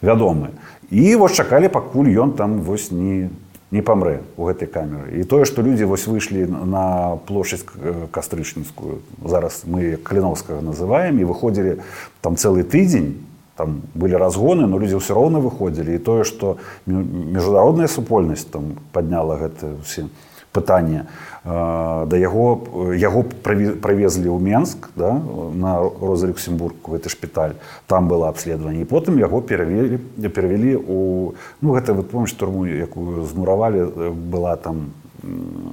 [0.00, 0.54] вядомы
[0.90, 3.30] і вось чакалі пакуль ён там вось не
[3.70, 5.14] не памрэ у гэтай камеры.
[5.14, 7.64] І тое што людзі вось выйшлі на плошадь
[8.10, 11.78] кастрычніцкую зараз мы каліновскага называем і выходзілі
[12.20, 13.22] там цэлы тыдзень
[13.54, 15.94] там былі разгоны но людзі ўсё роўна выходзілі.
[15.94, 20.10] І тое што міжнародная супольнасць там падняла гэта ўсе
[20.52, 21.06] пытанне
[21.44, 25.16] да яго яго правезлі ў Менск да,
[25.54, 30.98] на роза люксембург гэты шпіталь там было абследаванне і потым яго перавелі перавялі у
[31.60, 34.92] ну гэта вы помніш турму якую змуравалі была там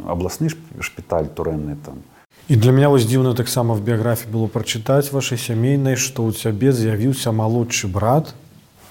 [0.07, 0.47] абласны
[0.79, 1.99] шпіталь турэнны там.
[2.47, 6.71] І для меня вось дзіўна таксама в біяграфіі было прачытаць вашай сямейнай што ў цябе
[6.71, 8.31] з'явіўся малодшы брат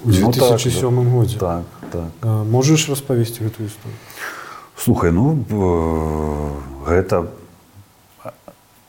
[0.04, 2.12] у 2007 ну, так, годзе так, так.
[2.44, 3.96] можаш распавесці гэтую історыю
[4.76, 5.44] слухай ну
[6.86, 7.26] гэта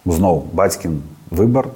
[0.05, 1.71] зноў бацькін выбар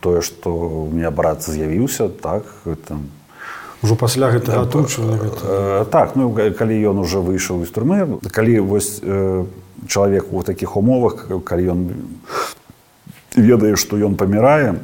[0.00, 2.46] тое што у меня брат з'явіўся так
[2.88, 3.06] там
[3.82, 5.84] ужо пасля гэтага атручвання гэта...
[5.90, 9.00] так ну калі ён уже выйшаў з турмы калі вось
[9.86, 11.80] чалавек у такіх умовах калі ён
[13.36, 14.80] ведае што ён памірае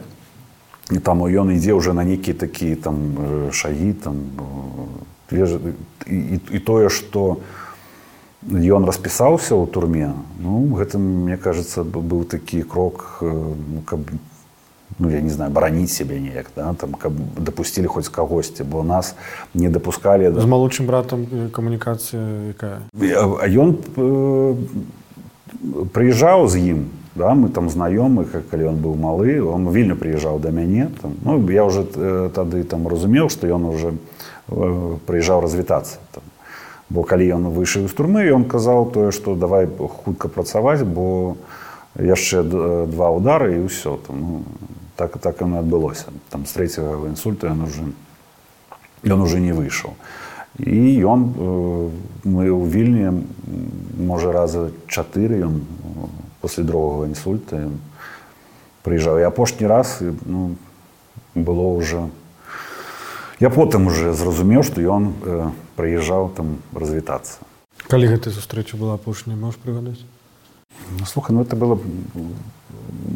[0.91, 4.17] і там ён ідзе ўжо на нейкі такі там шагі там
[5.33, 5.41] і,
[6.07, 7.41] і, і тое што
[8.51, 10.11] ён распісаўся ў турме.
[10.43, 14.03] Ну гэта мне кажется быў такі крок ну, каб
[14.99, 16.75] ну я не знаю бараніць сябе неяк да?
[16.75, 19.15] там каб дапусцілі хоць кагосьці бо нас
[19.55, 22.83] не дапускалі з малодшым братам камунікацыя якая?
[22.99, 24.55] А ён э,
[25.95, 30.41] прыязджаў з ім да мы там знаёмы как калі ён быў малы он вільню прыязджаў
[30.41, 31.15] да мяне там.
[31.23, 31.85] Ну я уже
[32.35, 33.95] тады там разумеў што ён уже
[34.49, 36.25] прыязджаў развітацца там
[36.93, 41.37] бо калі ён выйшаў з турмы ён казаў тое што давай хутка працаваць бо
[41.97, 42.43] яшчэ
[42.89, 43.97] два удары і ўсё.
[44.07, 44.43] Там ну,
[44.97, 46.13] так так і адбылося.
[46.29, 47.85] Там з трэцяга інсульту ён уже
[49.05, 49.97] ён уже не выйшаў.
[50.61, 51.21] І ён
[52.29, 53.25] мы ў вільні
[53.97, 55.65] можа раза чатыры ён
[56.41, 57.73] после другого інсульта
[58.83, 60.57] прыїжджаў і апошні раз ну,
[61.35, 62.11] было уже
[63.41, 67.39] я потым уже зразумеў што ён э, прыязджаў там развітацца
[67.89, 70.01] калі гэта сустрэча была апошняй можешь прыгадаць?
[70.99, 71.79] Ну, слухай ну это было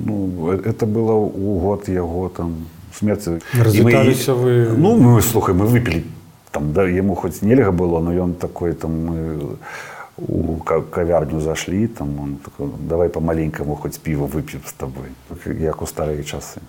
[0.05, 3.41] ну, это было у год яго там смерці.
[3.65, 4.77] Мы, вы?
[4.77, 6.05] Ну мы слухай мы выпілі
[6.51, 9.57] там да яму хоць нельга было но ён такой там мы
[10.17, 15.13] у кавярню зашлі там он такой, давай по-маленькаму хоць піва вып'ем з табой
[15.61, 16.61] як у старыя часы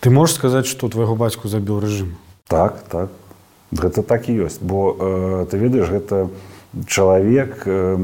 [0.00, 2.12] ты можешь сказаць што твайго бацьку забіў рэжым?
[2.48, 3.08] Так так
[3.72, 6.28] гэта так і ёсць бо э, ты ведаеш гэта
[6.86, 7.98] чалавек э,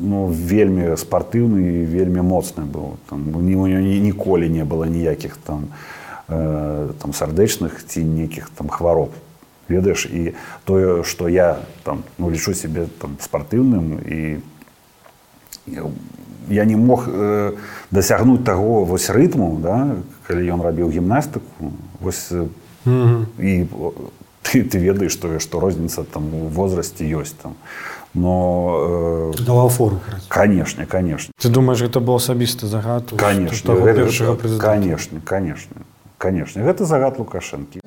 [0.00, 2.96] ну, вельмі спартыўны і вельмі моцны быў.
[3.08, 5.68] Там ні, ні, ніколі не было ніякіх там
[6.28, 9.12] э, там сардэчных ці нейкіх там хвароб.
[9.68, 10.32] Ведаеш і
[10.64, 14.40] тое што я там ну, лічу сябе там спартыўным і
[16.48, 17.56] я не мог э,
[17.90, 19.96] дасягнуць таго вось рытму да,
[20.28, 22.48] калі ён рабіў гімнастыку вось mm
[22.84, 23.24] -hmm.
[23.40, 23.66] і
[24.42, 27.56] ты, ты ведаеш тое што розніца там у возрасце ёсць там.
[28.14, 33.76] Но э, давал фору канешне канешне ты думаешь гэта был асабісты загад конечно.
[34.58, 35.76] конечно конечно
[36.16, 36.62] конечно.
[36.62, 37.80] Гэта загад лукашэнкі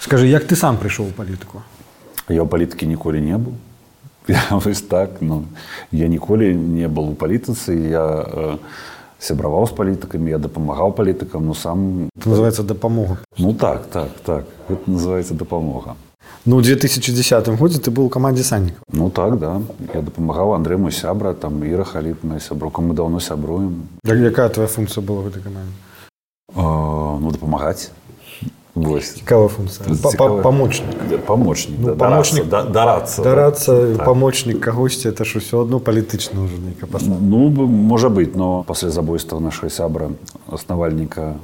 [0.00, 1.62] скажи як ты сам прыйшоў у палітыку
[2.28, 3.54] я ў палітыкі ніколі не быў
[4.26, 5.44] я вось так но
[5.92, 8.56] я ніколі не был у палітыцы я э,
[9.22, 13.18] сябраваў з палітыкамі я дапамагаў палітыкам но сам называется дапамога.
[13.38, 14.44] Ну так так так.
[14.68, 15.96] Это называется дапамога.
[16.44, 19.62] Ну 2010 годзе ты был у камандзе саннік ну так да.
[19.94, 23.88] Я дапамагаў Андрэй мой сябра там іра халіпная сяброка мы даўно сябруем.
[24.04, 25.72] Як якая твоя функцыя была в этой камандзе?
[26.54, 27.90] Ну дапамагаць
[28.74, 34.04] цікавая функція помочнік помочнік ну, помощник дарацца дарацца так.
[34.04, 36.88] помочнік кагосьці это ж усё одно палітычна ўжо нейка
[37.20, 40.10] ну можа быць но пасля забойства нашай сябра
[40.48, 41.36] аснавальніка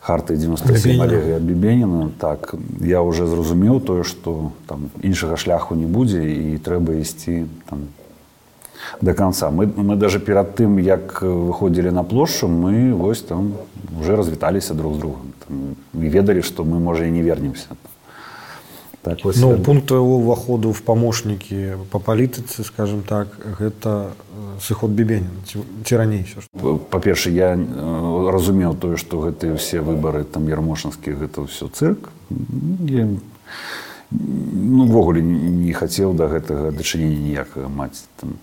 [0.00, 6.58] харты 97 бібеніна так я уже зразумеў тое што там іншага шляху не будзе і
[6.58, 7.94] трэба ісці там
[9.00, 9.50] до конца.
[9.50, 13.54] Мы мы даже перад тым як выходзілі на плошчу мы вось там
[14.00, 15.31] уже развіталіся друг з другом
[15.92, 17.76] ведалі што мы можа і не вернемся.
[19.02, 24.14] Так, ну, пункт твоего уваходу в помощники по палітыцы скажем так гэта
[24.62, 26.22] сыход бібенін ці раней
[26.86, 32.14] па-перша я разумеў тое што гэтыя ўсе выбары там ярмошанскі гэта ўсё цырк
[32.86, 33.10] я,
[34.14, 38.38] ну ввогуле не хацеў да гэтага дачынення ніякага маць там.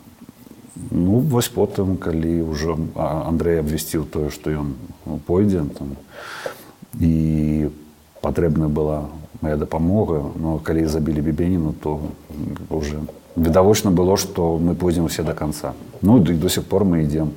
[0.92, 4.76] Ну вось потым калі ўжо Андрей абвясціў тое што ён
[5.24, 5.96] пойдзе там
[6.98, 7.70] і
[8.22, 9.06] патрэбна была
[9.42, 12.00] моя дапамога но калі забілі бібеніну то
[12.70, 13.00] уже
[13.38, 15.74] відавочна было што мы пойдзем усе до конца.
[16.02, 17.32] Ну ды до сих пор мы ідзем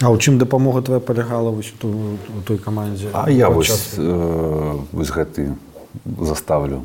[0.00, 5.10] А ў чым дапамога твоя палягала вось ту, той камандзе А я вось, э, вось
[5.10, 5.54] гэты
[6.20, 6.82] заставлю.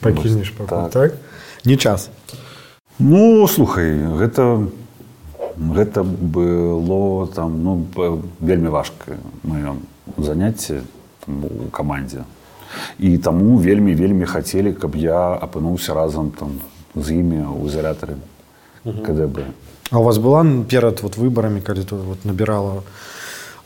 [0.00, 0.90] Пакінеш так.
[0.90, 1.12] так?
[1.64, 2.10] Не час.
[2.98, 4.66] Ну слухай гэта
[5.56, 7.86] гэта было там ну
[8.40, 9.76] вельмі важкае маё
[10.16, 10.82] заняцце
[11.26, 12.24] у камандзе
[12.98, 16.60] і таму вельмі вельмі хацелі каб я апынуўся разам там
[16.94, 18.16] з імі ў ізалятары
[18.84, 19.44] кДб.
[19.90, 22.82] А у вас была перад вот выбарамі калі тут вот набірала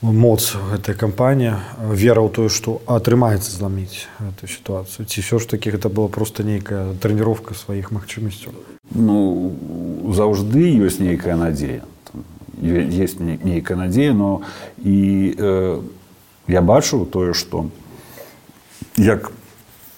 [0.03, 5.07] моц гэтая кампанія вера ў тое што атрымаецца зламіць эту сітуацыю?
[5.07, 8.53] Ці ўсё ж таки гэта была просто нейкая трэніровка сваіх магчымасцяў?
[8.93, 9.55] Ну
[10.13, 11.83] заўжды ёсць нейкая надзея.
[12.61, 14.43] Есть нейкая надзея но
[14.85, 15.81] і э,
[16.49, 17.67] я бачу тое што
[18.97, 19.33] як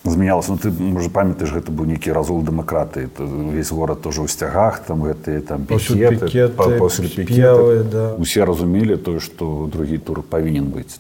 [0.05, 4.81] змянялася ну, ты можа памятаеш гэта быў нейкі разул дэмакраты увесь горад тоже ў сцягах
[4.87, 8.15] там гэтыя там пікеты, пікеты, да.
[8.17, 10.99] усе разумелі тое што другі тур павінен быць.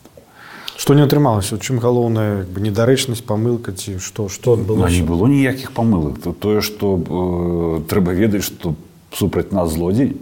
[0.78, 1.59] Што не атрымалася?
[1.59, 6.20] Чым галоўная недарэчнасць памылка ці што што было не было ніякіх памылак.
[6.22, 8.76] То тое што э, трэба ведаць што
[9.11, 10.14] супраць нас злодзей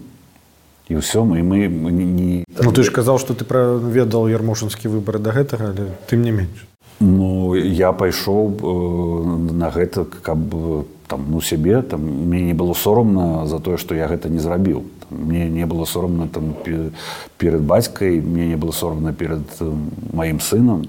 [0.88, 5.34] і ўсё мы мы не, Ну ты ж казаў што ты праведал ярмошынскі выбары да
[5.34, 6.66] гэтага але тым не менш.
[7.00, 10.38] Ну я пайшоў э, на гэта каб
[11.08, 14.84] там ну сябе там мне не было сорамна за тое што я гэта не зрабіў.
[15.10, 16.54] Мне не было сорамна там
[17.38, 19.42] перад бацькай мне не было сорамна перад
[20.12, 20.86] маім сынам.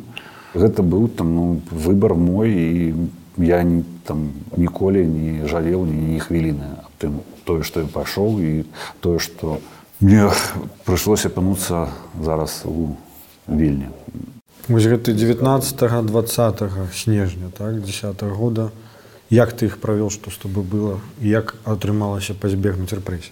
[0.53, 2.95] Гэта быў там ну, выбар мой і
[3.37, 8.39] я не там ніколі не жалеў ні, ні хвіліны аб тым тое што я пайшоў
[8.41, 8.63] і
[9.01, 9.59] тое што
[9.99, 10.29] мне
[10.85, 11.89] прыйшлося апынуцца
[12.21, 12.95] зараз у
[13.47, 13.89] вільні.
[14.67, 18.71] Вось гэты 19 20 снежня так 10 -го года.
[19.29, 20.99] Як ты іх правёл што з тобой было?
[21.21, 23.31] І як атрымалася пазбегнуць рэпрэсій?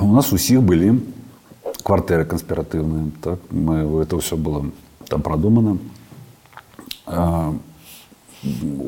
[0.00, 1.00] У нас усіх былі
[1.82, 3.38] кватэры канспіратыўныя так.
[3.50, 4.70] Мы это ўсё было
[5.08, 5.78] там прадумана.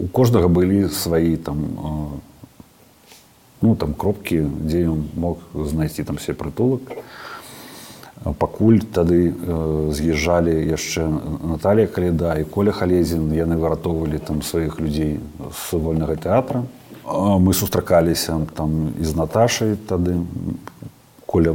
[0.01, 2.21] У кожнага былі свае там
[3.63, 6.81] ну там кропкі дзе ён мог знайсці там все прытулак
[8.39, 11.09] пакуль тады э, з'язджалі яшчэ
[11.45, 13.33] Наталія каледа і коля халезін.
[13.33, 16.65] Яны выратоўвалі там сваіх людзей з вольнага тэатра.
[17.41, 20.21] Мы сустракаліся там і з Наташай тады.
[21.27, 21.55] Коля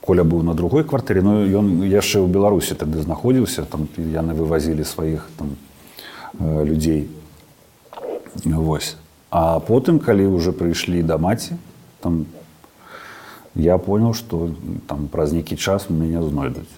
[0.00, 3.66] коля быў на другой кватэры но ён яшчэ ў беларусі тады знаходзіўся.
[3.66, 5.56] Там яны вывазілі сваіх там
[6.38, 7.10] э, людзей.
[8.44, 11.56] Восьось а потым калі уже прыйшлі да маці
[12.00, 12.38] там там
[13.58, 14.50] я понял что
[14.86, 16.70] там праз нейкі час мяне знойдуць.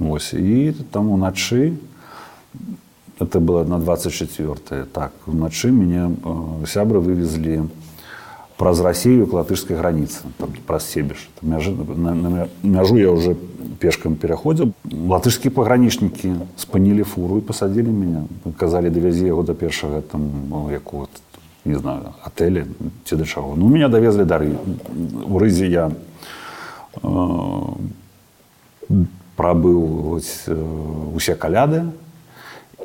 [0.00, 1.78] Ось і там уначы
[3.20, 7.70] это было на 24 так уначы мяне э, сябры вывезлі
[8.56, 10.26] праз рассею к латышской границы
[10.66, 11.28] праз себеж.
[11.42, 13.36] Мяжу, на, на мяжу я уже
[13.78, 14.74] пешкам пераходзіў.
[14.90, 18.24] Латышскія пагранічнікі спынілі фуру і пасадзілі меня
[18.58, 20.26] казалі давязі яго да першага там
[20.72, 21.06] якого
[21.64, 22.64] не знаю отелі
[23.04, 24.56] ці да чаго ну меня давезлі дары
[25.24, 25.90] у рызе я
[27.02, 27.08] э,
[29.36, 30.56] прабыў э,
[31.14, 31.84] усе каляды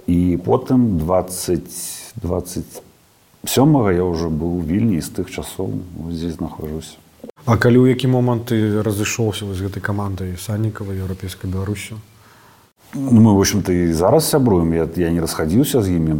[0.07, 1.61] і потым 20
[2.21, 5.71] 27 я уже быў вільні з тых часоў
[6.11, 6.97] здесь нахожусь.
[7.45, 11.99] А калі ў які момант ты разышоўся з гэтай камандай саннікава еўрапейскай беларусю
[12.95, 14.73] мы в общем-то і зараз сябруем.
[14.73, 16.15] Я, я не расхадзіўся з імі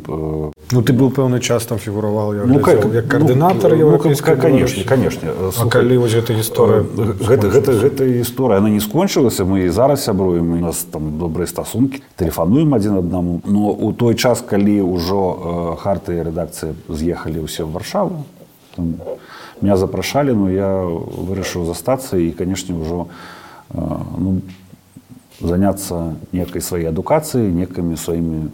[0.71, 5.29] Ну ты быў пэўны час там фігураваў ну, как, як каардынатар ну, ну, конечно конечно.
[5.69, 6.81] Калі вось гэта гісторыя
[7.21, 11.47] гэта, гэта, гэта гісторыя она не скончылася мы і зараз сябруем у нас там добрыя
[11.47, 17.61] стасункі тэлефануем адзін аднаму но у той час калі ўжо э, харты рэдакцыі з'ехалі ўсе
[17.61, 18.25] ў варшаву
[18.75, 18.97] там,
[19.61, 23.05] меня запрашалі но я вырашыў застацца і канешне ўжо
[23.69, 23.77] э,
[24.17, 24.41] ну,
[25.41, 28.49] заняться некай сваёй адукацыяй некімі сваімі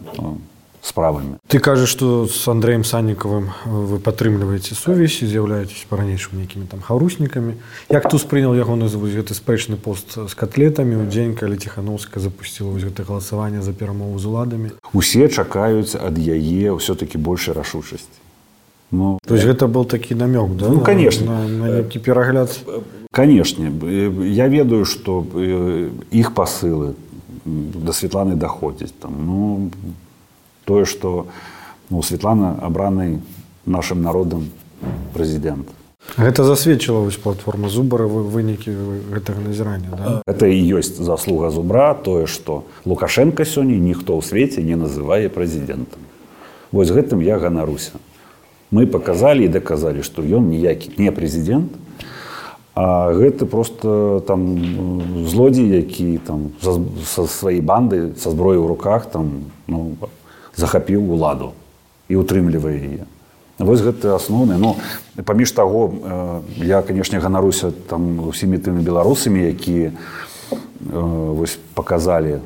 [0.82, 7.54] справамі ты кажаш что с андреем саннікавым вы падтрымліваеце сувязь з'яўляетесь па-ранейшым нейкімі там харуснікамі
[7.88, 12.74] як ты успрынял яго назову гэты спрэчны пост з котлетамі у дзень калі ціхановска запусціла
[12.82, 18.21] гэта галасаванне за перамову з уладамі усе чакаюць ад яе ўсё-таки большай рашучасці
[18.91, 20.69] Ну, то есть гэта был такі намёк да?
[20.69, 22.57] ну, конечно на, на, на перагляд
[23.11, 23.63] конечно
[24.23, 25.25] я ведаю что
[26.09, 26.95] іх посылы
[27.43, 29.71] до Светланы доходзяць там ну
[30.63, 31.27] тое что
[31.89, 33.19] ну Светлана абранай
[33.65, 34.49] нашим народам
[35.13, 35.67] прэзідэнт
[36.15, 38.71] гэта засведчыла вось платформа зубара вынікі
[39.11, 40.21] гэтага назірання да?
[40.25, 45.99] это і ёсць заслуга зубра тое что лукашенко сёння ніхто ў свеце не называе прэзідэнтам
[46.71, 47.99] вось гэтым я ганаруся
[48.72, 51.78] мы показалі і даказалі што ён ніякі не прэзідэнт
[52.74, 54.42] а гэта просто там
[55.28, 59.94] злодзей які там са сваёй банды са зброі ў руках там ну,
[60.56, 61.52] захапіў уладу
[62.08, 63.04] і утрымлівае яе
[63.58, 64.56] вось гэта асноўны.
[64.58, 64.76] Ну
[65.24, 65.92] паміж таго
[66.56, 69.92] я канешне ганаруся там усімі тымі беларусамі якія
[70.80, 72.40] вось показалі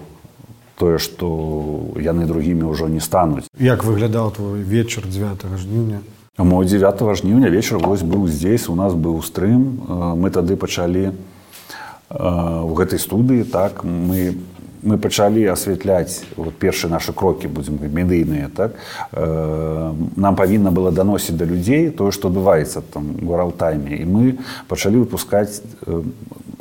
[0.76, 3.48] тое што яны другімі ўжо не стануць.
[3.58, 6.04] Як выглядаў твой вечар 9 жніўня
[6.38, 9.80] Мо 9 жніўня вечар вось быў здесь у нас быў стрым
[10.20, 11.16] мы тады пачалі
[12.10, 14.36] в гэтай студыі так мы
[14.86, 18.76] мы пачалі асвятляць вот, першыя нашы крокі будзем медыйныя так.
[19.12, 24.24] Нам павінна было даносіць да людзей тое што адбываецца там у ралтайме і мы
[24.68, 25.64] пачалі выпускаць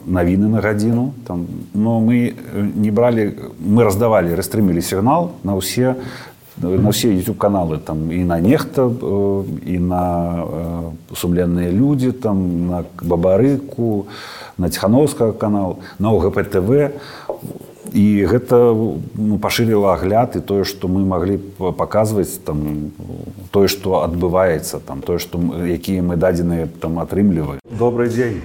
[0.05, 1.45] навіны на гадзіну там.
[1.73, 5.99] Но мы не бралі мы раздавалі расстрымілі сігнал на ўсе
[6.61, 8.87] на все youtube каналы там і на нехта
[9.65, 10.43] і на
[11.13, 14.07] сумленныя людзі там на бабарыку
[14.57, 16.91] на ціхановскага канал на гптв
[17.93, 18.73] і гэта
[19.15, 21.37] ну, пашырыла агляд і тое што мы маглі
[21.77, 22.91] паказваць там
[23.51, 28.41] тое што адбываецца там тое што якія мы дадзеныя там атрымліваем добрый дзень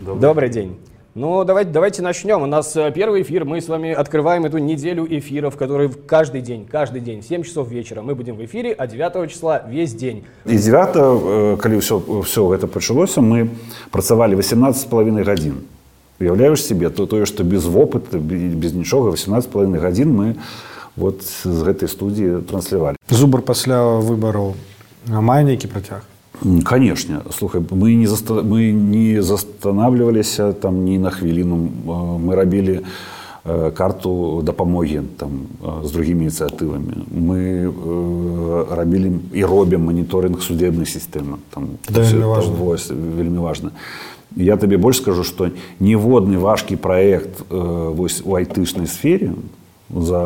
[0.00, 0.76] добрый, добрый дзень
[1.14, 2.42] ну давайте давайте начнем.
[2.42, 3.44] У нас э, первый эфир.
[3.44, 7.22] Мы с вами открываем эту неделю эфиров которые каждый день каждый день.
[7.22, 10.24] 7 часов вечера мы будем в эфире а 9 числа весь день.
[10.46, 13.48] І 9 калі все все гэта пачалося мы
[13.90, 15.54] працавалі 18 с половиной гадзін
[16.20, 20.34] уяўляеш себе то тое што без вопыта без нічога 18 половиной гадзін мы
[20.96, 24.54] вот з гэтай студіі транслявалі зубр пасля выбараў
[25.10, 26.06] мае нейкі працяг
[26.64, 27.22] конечно.
[27.30, 28.34] Слухай мы не заста...
[28.34, 32.80] мы не застанавливаліся там ні на хвіліну мы рабілі
[33.74, 35.30] карту дапамогі там
[35.84, 42.54] з другімі ініцыятывамі мы э, рабілі і робім моніторинг судебнай сістэмы там да, важно.
[42.56, 43.70] Вось, вельмі важна
[44.36, 49.34] я табе больш скажу што ніводны важкі праект э, вось у айтычнай сфере
[49.92, 50.24] за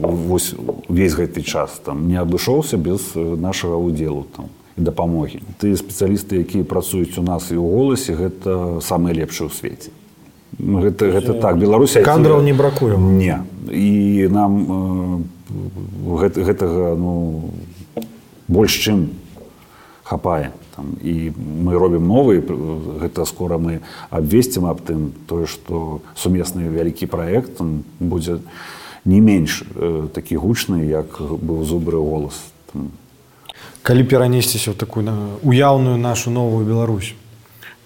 [0.00, 0.54] вось,
[0.88, 7.16] увесь гэты час там не адышоўся без нашага удзелу там дапамогі тыя спецыялісты якія працуюць
[7.18, 9.90] у нас і ў голасе гэта самыя лепшыя ў свеце.
[10.56, 12.96] Гэта, гэта так беларусь кадраў не бракуе.
[12.96, 13.44] Не.
[13.68, 17.52] І нам э, гэта, гэтага ну
[18.48, 19.16] больш чым
[20.04, 20.52] хапае.
[20.76, 22.44] Там, і мы робім новы
[23.00, 23.80] гэта скора мы
[24.12, 27.64] абвесцім аб тым тое што сумесны вялікі праект
[27.98, 28.44] будзе
[29.08, 32.36] не менш э, такі гучны як быў зубры голас
[32.72, 32.92] там.
[33.85, 35.05] калі перанесціся ў такую
[35.43, 37.13] уяўную нашу новую Беларусь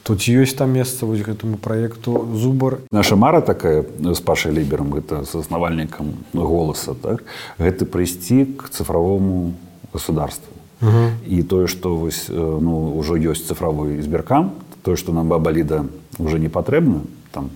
[0.03, 5.23] тут ёсць там месца вось гэтаму праекту зубар наша мара такая з пашай ліберам гэта
[5.23, 7.23] з заснавальнікам голаса так
[7.57, 9.53] гэты прыйсці к цифровому
[9.93, 11.03] государству Угу.
[11.28, 14.51] І тое, што вось, ну, ўжо ёсць цифровой збіркам,
[14.84, 15.86] тое, што нам бабаліда
[16.19, 17.49] уже не патрэбна, там,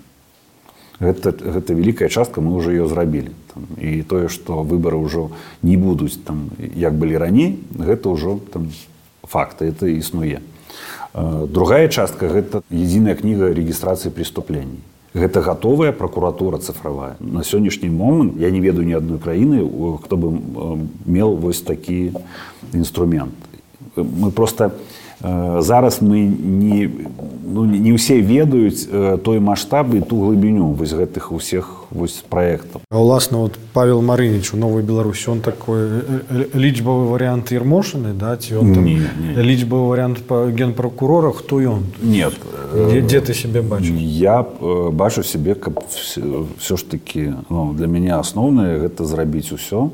[1.00, 3.30] гэта, гэта вялікая частка мы ўжо ее зрабілі.
[3.54, 5.30] Там, і тое, што выбары ўжо
[5.62, 8.70] не будуць там, як былі раней, гэта ўжо там,
[9.22, 10.42] факты, это існуе.
[11.14, 14.82] Другая частка гэта единая кніга рэгістрацыі преступлений
[15.14, 19.62] гэта гатовая прокуратура цифровая на сённяшні момант я не ведаю ні адной краіны
[20.02, 20.34] хто бы
[21.06, 22.12] меў вось такі
[22.74, 23.34] інструмент
[23.94, 24.72] мы просто
[25.60, 26.90] зараз мы не
[27.54, 28.84] ну, не ўсе ведаюць
[29.22, 34.60] той маштаб і ту глыбіню вось гэтых усіх вось проектаў уласна вот павел марыніч у
[34.60, 36.02] новой беларусі он такой
[36.52, 38.74] лічбавы вариант ермошаны да ці он
[39.38, 41.86] лічбавы вариант по генпрокурора хто ён?
[42.02, 42.34] Нет
[42.74, 44.44] дзе, дзе ты себе бачу я
[44.92, 49.90] бачу себе каб все, ж таки ну, для мяне асноўнае гэта зрабіць усё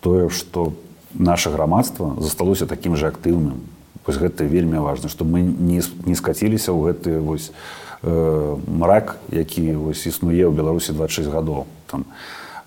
[0.00, 0.72] тое что
[1.14, 3.77] наше грамадства засталося таким же актыўным
[4.08, 7.52] вось гэта вельмі важна чтобы мы не, не скаціліся ў гэты вось
[8.00, 11.68] э, мрак які вось існуе ў беларусі 26 гадоў.
[11.84, 12.08] Там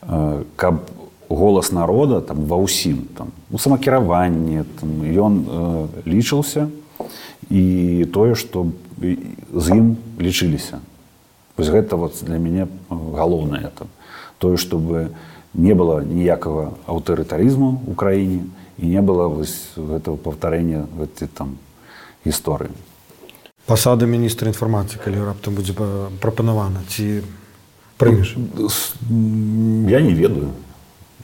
[0.05, 0.85] э, каб
[1.33, 4.69] голас народа там ва ўсім там у самакіраванні
[5.17, 6.69] ён э, лічыўся
[7.49, 8.69] і тое што
[9.01, 10.77] з ім лічыліся.
[11.57, 13.89] Вось гэта вот для мяне галоўнае там
[14.37, 15.09] тое чтобы
[15.57, 18.45] не было ніякага аўтарытарызму ў краіне
[18.81, 21.57] і не было вось гэтага паўтарэння гэтай там
[22.25, 22.73] гісторыі
[23.69, 25.77] пасада міністра інфармацыі калі раптам будзе
[26.19, 27.21] прапанавана ці
[28.01, 28.35] прымеш
[29.87, 30.49] я не ведаю.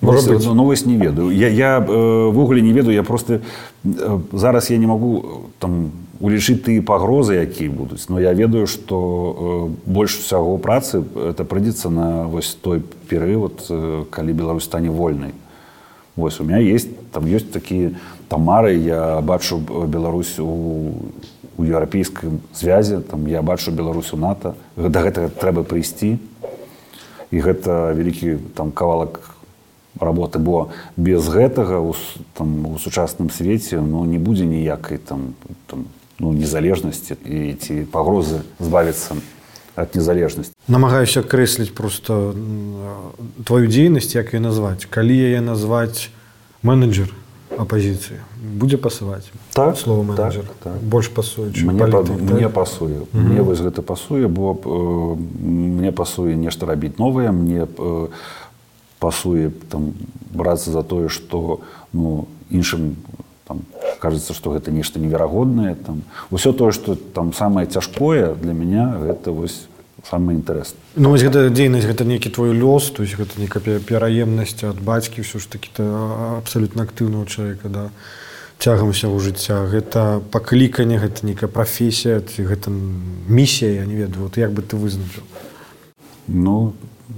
[0.01, 1.31] Новость не ведаю.
[1.31, 3.41] Я я ввогуле не ведаю я просто
[3.83, 10.17] зараз я не могу там улічыць тыя пагрозы якія будуць но я ведаю что больш
[10.19, 13.65] усяго працы это прыйдзецца на вось той перыяд
[14.09, 15.33] калі беларусь стане вольнай
[16.17, 17.93] Вось у меня есть там ёсць такія
[18.27, 21.13] тамары я бачу Беларусь у,
[21.57, 24.55] у еўрапейскай звязе там я бачу Беларусь у нато.
[24.75, 26.17] Да гэтага трэба прыйсці.
[27.29, 29.37] І гэта вялікі там кавалак
[30.01, 31.93] работы бо без гэтага у,
[32.33, 35.33] там у сучасным свеце ну не будзе ніякай там,
[35.67, 35.85] там
[36.19, 39.21] ну, незалежнасці і ці пагрозы збавіцца
[39.77, 42.33] ад незалежнасці намагаюся крэсліць просто
[43.45, 46.09] твою дзейнасць як і назваць калі яе назваць
[46.65, 47.13] менеджер
[47.57, 50.49] апозіцыі будзе пасаваць так слово менеджер.
[50.49, 50.81] так, так.
[50.81, 53.21] больш пасуе мне, палітык, па, мне пасуе -hmm.
[53.21, 55.15] мне вось гэта пасуе бо э,
[55.77, 58.07] мне пасуе нешта рабіць новае мне э,
[58.99, 59.93] пасуе там
[60.33, 61.59] брацца за тое што
[61.93, 62.95] ну іншым
[63.47, 63.61] там
[63.99, 66.03] кажется что гэта нешта неверагоднае там.
[66.31, 69.67] Усё тое что там самае цяжкое для меня гэта вось
[70.09, 74.63] самае інтарэсна ну вось гэта дзейнасць гэта нейкі твой лёс то есть гэта некая пераемнасць
[74.63, 75.69] ад бацькі ўсё ж такі
[76.37, 77.83] абсалютна актыўного чалавека да
[78.59, 84.23] цягам усяго жыцця гэта пакліканне гэта нейкая прафесія ці гэта місія я не ведаю.
[84.23, 85.23] Вот як бы ты вызначыў
[86.27, 86.73] ну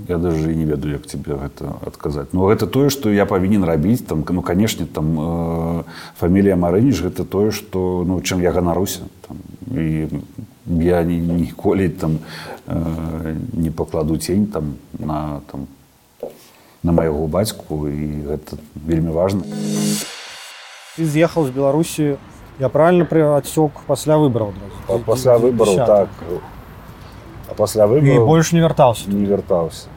[0.07, 4.05] я даже не ведаю як тебе гэта адказаць но гэта тое што я павінен рабіць
[4.05, 5.83] там ну канешне там э,
[6.19, 9.37] фамілія марыніш гэта тое што ну чым я ганаруся там,
[9.73, 10.07] і
[10.83, 12.19] я ні, ніколі там
[12.67, 15.67] э, не пакладу цень там на там
[16.83, 19.43] на майго бацьку і гэта вельмі важна
[20.97, 22.17] ты з'ехаў з беларусі
[22.59, 24.53] я правильно пры адсёк пасля выбраў
[25.05, 26.09] пасля выбараў так
[27.49, 29.87] а пасля і выбараў больш не вяртаўся не вяртаўся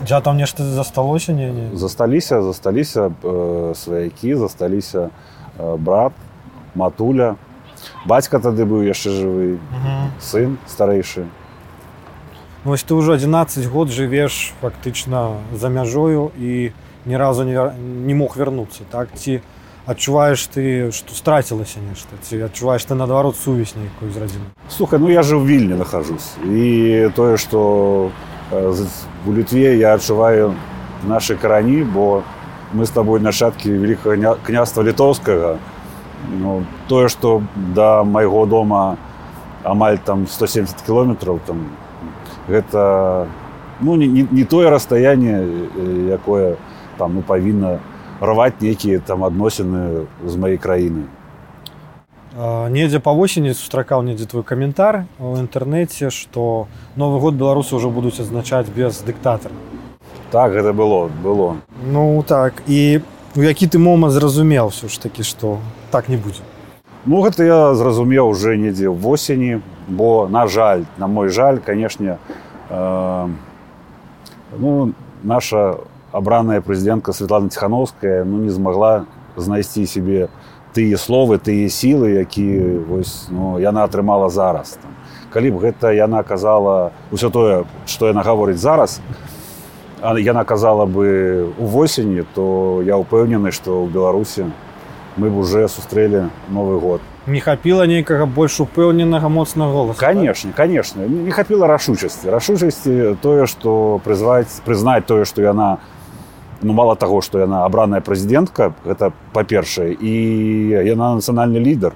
[0.00, 1.76] Дзя там нешта засталося не, не.
[1.76, 5.10] засталіся засталіся э, сваякі засталіся
[5.58, 6.12] э, брат
[6.74, 7.36] матуля.
[8.06, 9.58] Бацька тады быў яшчэ жывы
[10.20, 11.26] сын старэйшы
[12.64, 16.72] Ну, Вось ты ўжо 11 год жывеш фактычна за мяжою і
[17.06, 19.08] ні разу не, вяр- не мог вярнуцца так?
[19.16, 19.40] Ці
[19.90, 25.10] адчуваеш ты што страцілася нешта ці адчуваеш ты наадварот сувязь нейкую з радзімай слухай ну
[25.10, 26.34] я же в вільні нахожусь.
[26.46, 28.10] І тое што
[28.52, 28.86] э,
[29.26, 30.54] у літве я адчуваю
[31.06, 32.22] нашы карані бо
[32.72, 35.58] мы з табой нашаткі великага ня- княства літоўскага
[36.30, 37.42] ну, тое што
[37.74, 38.96] да майго дома
[39.64, 41.66] амаль там 170 кіલોметраў там
[42.48, 43.26] гэта
[43.80, 46.56] ну не, не, не тое расстаянне э, якое
[46.98, 47.78] там ну павінна
[48.20, 51.08] рваць нейкія там адносіны з маёй краіны
[52.70, 58.20] недзе па восені сустракаў недзе твой каментар у інтэрнэце што новы год беларусы ўжо будуць
[58.20, 59.54] адзначаць без дыктатара
[60.30, 61.56] так гэта было было.
[61.82, 63.00] Ну так і
[63.34, 65.58] у які ты момант зразумеў все ж такі што
[65.90, 66.42] так не будзе
[67.06, 72.18] Ну гэта я зразумеў уже недзе восені бо на жаль на мой жаль канешне
[72.68, 73.28] э,
[74.58, 74.92] ну
[75.22, 75.78] наша
[76.12, 79.06] абраная прэзідэнтка Светлана ціхановская ну не змагла
[79.36, 80.28] знайсці сябе
[80.74, 84.94] тыя словы тыя сілы якія вось ну, яна атрымала зараз там.
[85.30, 89.00] калі б гэта яна казала ўсё тое што яна гаворыць зараз
[90.02, 94.50] а яна казала бы увосені то я ўпэўнены што ў беларусі
[95.16, 97.00] мы б уже сустрэлі новы год.
[97.26, 102.30] Не хапіла нейкага больш упэўненага моцнага голаса конечно конечно не хапіла рашучасці.
[102.30, 105.78] Рашучасці тое што прызваць прызнаць тое што яна
[106.62, 110.14] ну мало таго што яна абраная прэзідэнтка гэта па-першае і
[110.84, 111.94] яна нацыянальны лідар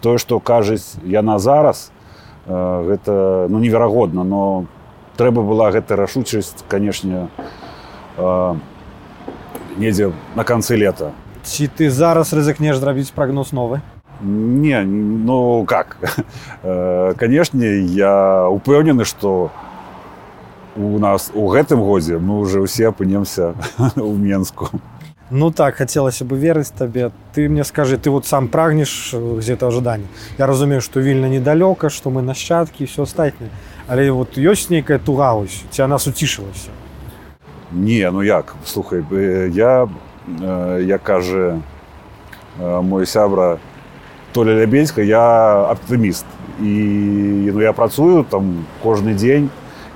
[0.00, 1.90] тое што кажуць яна зараз
[2.46, 2.52] э,
[2.88, 4.66] гэта ну неверагодна но
[5.16, 7.28] трэба была гэта рашучасць канешне
[8.16, 8.54] э,
[9.76, 11.12] недзе на канцы лета.
[11.42, 13.80] Ці ты зараз рызыкнеш зрабіць прагноз новы
[14.22, 15.96] Не, ну как?
[16.62, 19.71] Э, Канешне, я упэўнены, што у
[20.76, 24.68] нас у гэтым годзе мы уже ўсе апынемся ў Менску.
[25.30, 27.10] Ну так хацелася бы верыць табе.
[27.32, 30.08] Ты мне скажы ты вот сам прагнеш где-то ожидание
[30.38, 33.50] я разумею что вільна недалёка что мы нашчадкі все астатняе
[33.88, 36.68] але вот ёсць нейкая туга ось ці она суцішылася
[37.72, 39.88] Не, ну як, слухай, э, я,
[40.28, 41.58] э, як кажа
[42.58, 43.58] э, мой сябра
[44.32, 46.26] Толя Лябельска, я аптыміст.
[46.60, 49.48] І ну, я працую там кожны дзень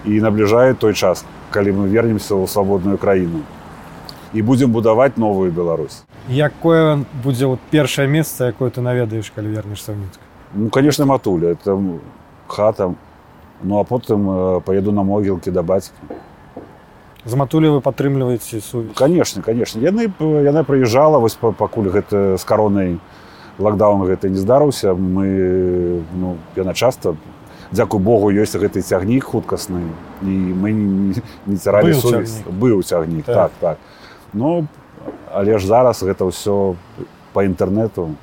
[0.06, 3.42] і набліжаю той час, калі мы вернемся ў свабодную краіну.
[4.34, 6.02] І будзем будаваць новую Беларусь.
[6.28, 10.20] якое будзе вот першае месца якое ты наведаеш калі вернешься ў мінск
[10.54, 12.00] Ну, конечно, матуля, это м,
[12.46, 12.94] хата.
[13.62, 15.94] Ну, а потым э, поеду на могілкі да бацькі.
[17.26, 19.80] з матулі вы падтрымліваеце сувязь Конечно, конечно.
[19.80, 20.10] Яны,
[20.44, 22.98] яна прыязджала, вось па- пакуль гэта з каронай
[23.58, 24.94] лакдаун гэта не здарыўся.
[24.94, 27.14] Мы, ну, яна часта,
[27.72, 29.82] дзякуй Богу, ёсць гэты цягнік хуткасны.
[30.22, 31.14] І мы не,
[31.46, 32.42] Быў сувязь.
[32.42, 32.58] цягнік.
[32.58, 33.34] Быў цягнік, Так.
[33.34, 33.78] так, так.
[34.32, 34.66] Ну,
[35.32, 36.76] але ж зараз гэта ўсё
[37.32, 38.14] па інтэрнэту.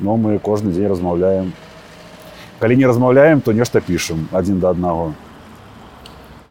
[0.00, 1.52] Ну, мы кожны дзень размаўляем.
[2.58, 5.12] Калі не размаўляем, то нешта пішам адзін да аднаго.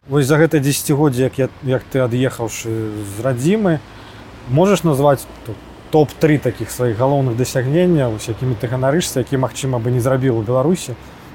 [0.08, 3.80] Вось за гэта дзегоддзе як, я, як ты ад'ехаўшы з радзімы
[4.50, 5.24] можаш назваць
[5.90, 10.42] топ-3 такіх сваіх галоўных дасягненняў з якімі ты ганарышся які магчыма бы не зрабіў у
[10.42, 10.92] беларусі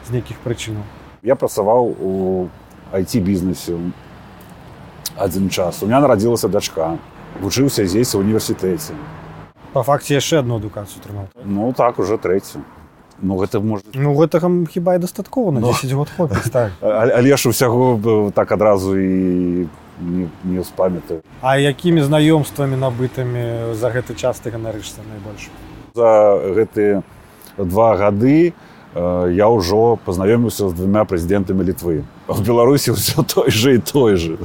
[0.09, 0.81] з нейкіх прычынаў
[1.23, 2.47] Я працаваў у
[2.93, 3.77] IT-бізнесе
[5.17, 5.83] адзін час.
[5.83, 6.97] У меня нарадзілася дачка.
[7.41, 8.93] Вучыўся здесь у універсітэце.
[9.73, 12.63] па факце яшчэ одну адукацыю трымаў Ну так уже трэцю.
[13.21, 13.91] Ну гэта можна.
[13.93, 15.67] ну гэтага хіба і дастаткова на Ну.
[15.67, 19.67] 10 год хопіць так Але ж усяго б так адразу і
[20.01, 21.21] не, не спамятаю.
[21.41, 25.49] А якімі знаёмствамі набытымі за гэты час ты ганарышся найбольш
[25.93, 27.03] За гэтыя
[27.57, 28.53] два гады э,
[28.95, 32.03] я ўжо пазнаёміўся з двумя прэзідэнтамі літвы.
[32.27, 34.37] В Беларусі ўсё той же і той же.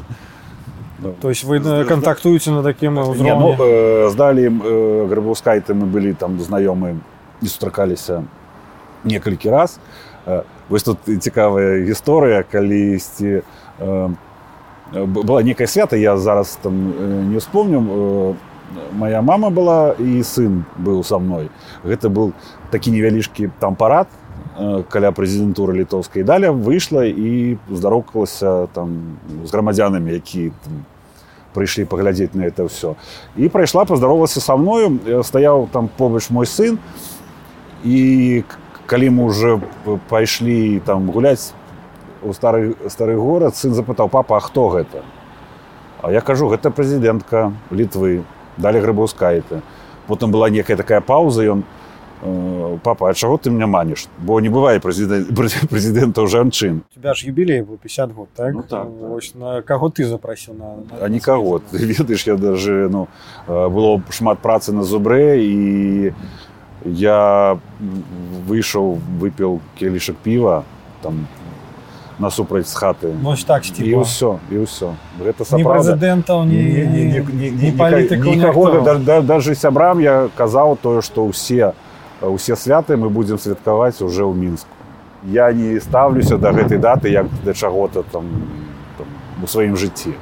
[1.20, 5.86] то есть вы э, кантактуеце на такім ну, узроўні э, з далі э, грабаўскайты мы
[5.86, 6.96] былі там знаёмы
[7.42, 8.24] і сустракаліся
[9.04, 9.80] некалькі раз.
[10.26, 13.42] Э, вось тут цікавая гісторыя калісьці
[13.80, 14.10] э,
[14.92, 18.36] была некая свята я зараз там э, не вспомню
[18.74, 21.50] Э, моя мама была і сын быў со мной.
[21.84, 22.32] Гэта был
[22.70, 24.23] такі невялічкі там парад э,
[24.88, 30.84] каля прэзідэнтуры літоўскай даля выйшла і здарокалася там з грамадзянамі які там,
[31.54, 32.94] прыйшлі паглядзець на это ўсё
[33.38, 34.98] і прайшла паздаровалася са мною.
[35.06, 36.78] Э, стаяў там побач мой сын.
[37.84, 38.44] І
[38.86, 39.60] калі мы уже
[40.08, 41.54] пайшлі там гуляць
[42.22, 45.02] у стары стары горад сын запытаў папа а хто гэта?
[46.02, 48.22] А я кажу гэта прэзідэнтка літвы
[48.56, 49.62] далі грыбаўскайта
[50.06, 51.83] потым была некая такая пауза ён э,
[52.82, 57.14] папа а чаго ты меня маніш бо не бывае прэзідэн- прэзі- прэзідэнтаў жанчын У тебя
[57.14, 58.54] ж юбилей был 50 год, так?
[58.54, 59.10] Ну, так, так.
[59.12, 60.54] Ось, на кого ты запросил?
[60.54, 63.08] На, на- а нікаго ты ведаеш я даже ну
[63.48, 66.12] э, было шмат працы на зубрэ і
[66.84, 67.58] я
[68.48, 70.64] выйшаў выпіў келішак піва
[71.02, 71.26] там
[72.18, 73.10] насупраць з хаты.
[73.22, 75.42] Ну, ось так, і ўсё і ўсё гэта
[79.04, 81.72] да- даже сябрам я казаў тое што ўсе
[82.28, 84.70] усе святы мы будзем святкаваць уже ў мінску
[85.24, 88.24] я не ставлюся да гэтай даты як да чаго-то там,
[88.98, 89.06] там
[89.42, 90.14] у сваім жыцці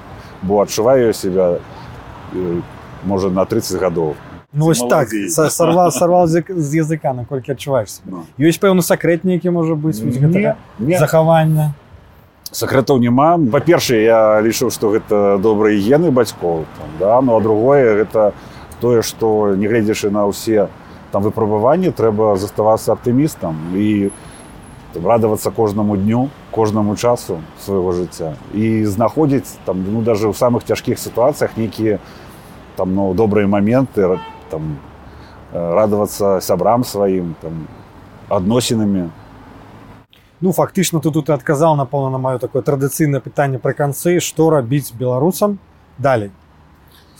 [0.42, 1.58] бо адчуваю себя
[2.34, 2.60] э,
[3.04, 4.14] можа на 30 гадоў
[4.54, 5.38] Ну, ось так, Молодец.
[5.38, 8.10] са- сорвал, сорвал з язык- з языка, наколькі адчуваеш себе.
[8.10, 8.24] Ну.
[8.38, 9.96] Ёсць пэўны сакрэт нейкі можа быць
[10.98, 11.72] захавання
[12.52, 17.20] сакрэтаў няма па-першае я лічу што гэта добрыя гены бацькоў там, да?
[17.20, 18.32] ну а другое гэта
[18.80, 20.68] тое што нягледзячы на ўсе
[21.12, 24.10] там выпрабаванні трэба заставацца аптымістам і
[24.92, 30.64] там, радавацца кожнаму дню кожнаму часу свайго жыцця і знаходзіць там ну даже ў самых
[30.64, 32.00] цяжкіх сітуацыях нейкія
[32.76, 34.76] там ну добрыя моменты ра- там
[35.52, 37.68] э, радавацца сябрам сваім там
[38.28, 39.12] адносінамі
[40.42, 44.50] Ну фактычна ты тут і адказаў напэўна на маё такое традыцыйнае пытанне пры канцы што
[44.50, 45.58] рабіць беларусам
[45.98, 46.32] далей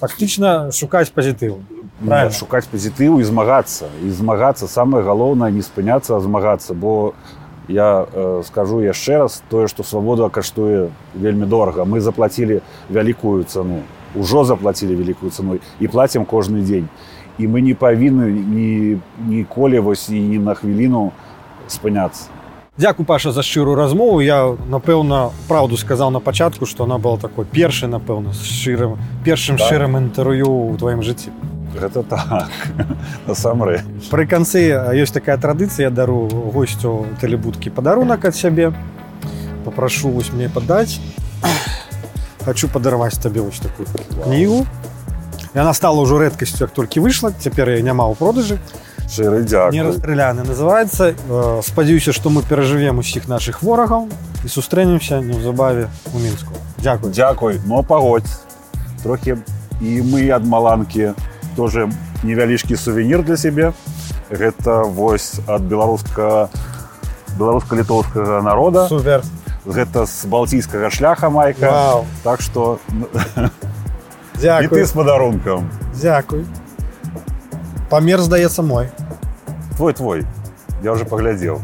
[0.02, 1.62] фактычна шукаць пазітыву.
[1.62, 2.08] Правильно.
[2.08, 2.34] Правильно.
[2.34, 3.86] шукаць пазітыў і змагацца.
[4.02, 6.74] І змагацца самае галоўнае не спыняцца а змагацца.
[6.74, 7.14] Бо
[7.68, 11.86] я э, скажу яшчэ раз тое што свабода каштуе вельмі дорага.
[11.86, 13.86] Мы заплацілі вялікую цану.
[14.18, 16.90] Ужо заплацілі вялікую цану і плацім кожны дзень.
[17.38, 21.12] І мы не павінны ні ніколі вось і ні на хвіліну
[21.70, 22.41] спыняцца
[22.78, 24.20] Дзякую паша за шчырую размову.
[24.24, 29.60] Я напэўна праўду сказаў на пачатку што она была такой першай напэўна з шчырым першым
[29.60, 29.68] Так.
[29.68, 31.36] шчырым інтэрв'ю ў тваім жыцці.
[31.76, 32.48] Гэта так
[33.28, 34.08] насамрэч.
[34.08, 38.72] Пры канцы ёсць такая традыцыя дару госцю тэлебудкі падарунак ад сябе.
[39.68, 40.96] Попрашу вось мне падаць.
[42.48, 43.84] Хочу падарваць табе вось такую
[44.24, 44.64] кнігу.
[45.52, 47.36] Яна стала ўжо рэдкасцю як толькі выйшла.
[47.36, 48.56] Цяпер я няма ў продажы
[49.08, 51.14] шчыры не дзякую расстраляны называется.
[51.28, 54.08] Э, спадзяюся што мы перажывем усіх наших ворагаў
[54.44, 56.54] і сустрэнемся неўзабаве у мінску.
[56.78, 57.12] Дякую.
[57.12, 58.28] Дзякуй но пагодь
[59.02, 59.36] трохі
[59.80, 61.12] і мы ад маланкі.
[61.56, 61.90] Тоже
[62.22, 63.72] невялічкі сувенір для сябе.
[64.30, 66.48] Гэта вось ад беларуска
[67.38, 68.88] беларуска-літоўскага народа.
[68.88, 69.22] Супер.
[69.66, 71.70] Гэта з балтійскага шляха майка.
[71.70, 72.06] Вау.
[72.22, 72.78] так что
[74.42, 76.46] і ты з падарункам Дякуй
[77.92, 78.86] памер здаецца мой
[79.76, 80.24] твой твой
[80.82, 81.60] я уже паглядзеў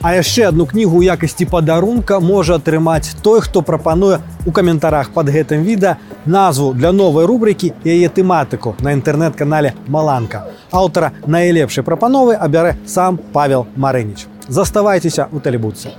[0.00, 5.28] А яшчэ одну кнігу ў якасці падарунка можа атрымаць той, хто прапануе у каментарах под
[5.34, 10.46] гэтым відэа назву для новай рубрыкі і яе тэматыку на інтэрнэт-канале Маланка.
[10.72, 14.24] Аўтара найлепшай прапановы абярэ сам Павел Марыніч.
[14.48, 15.92] Заставайцеся ў тэлебудцы.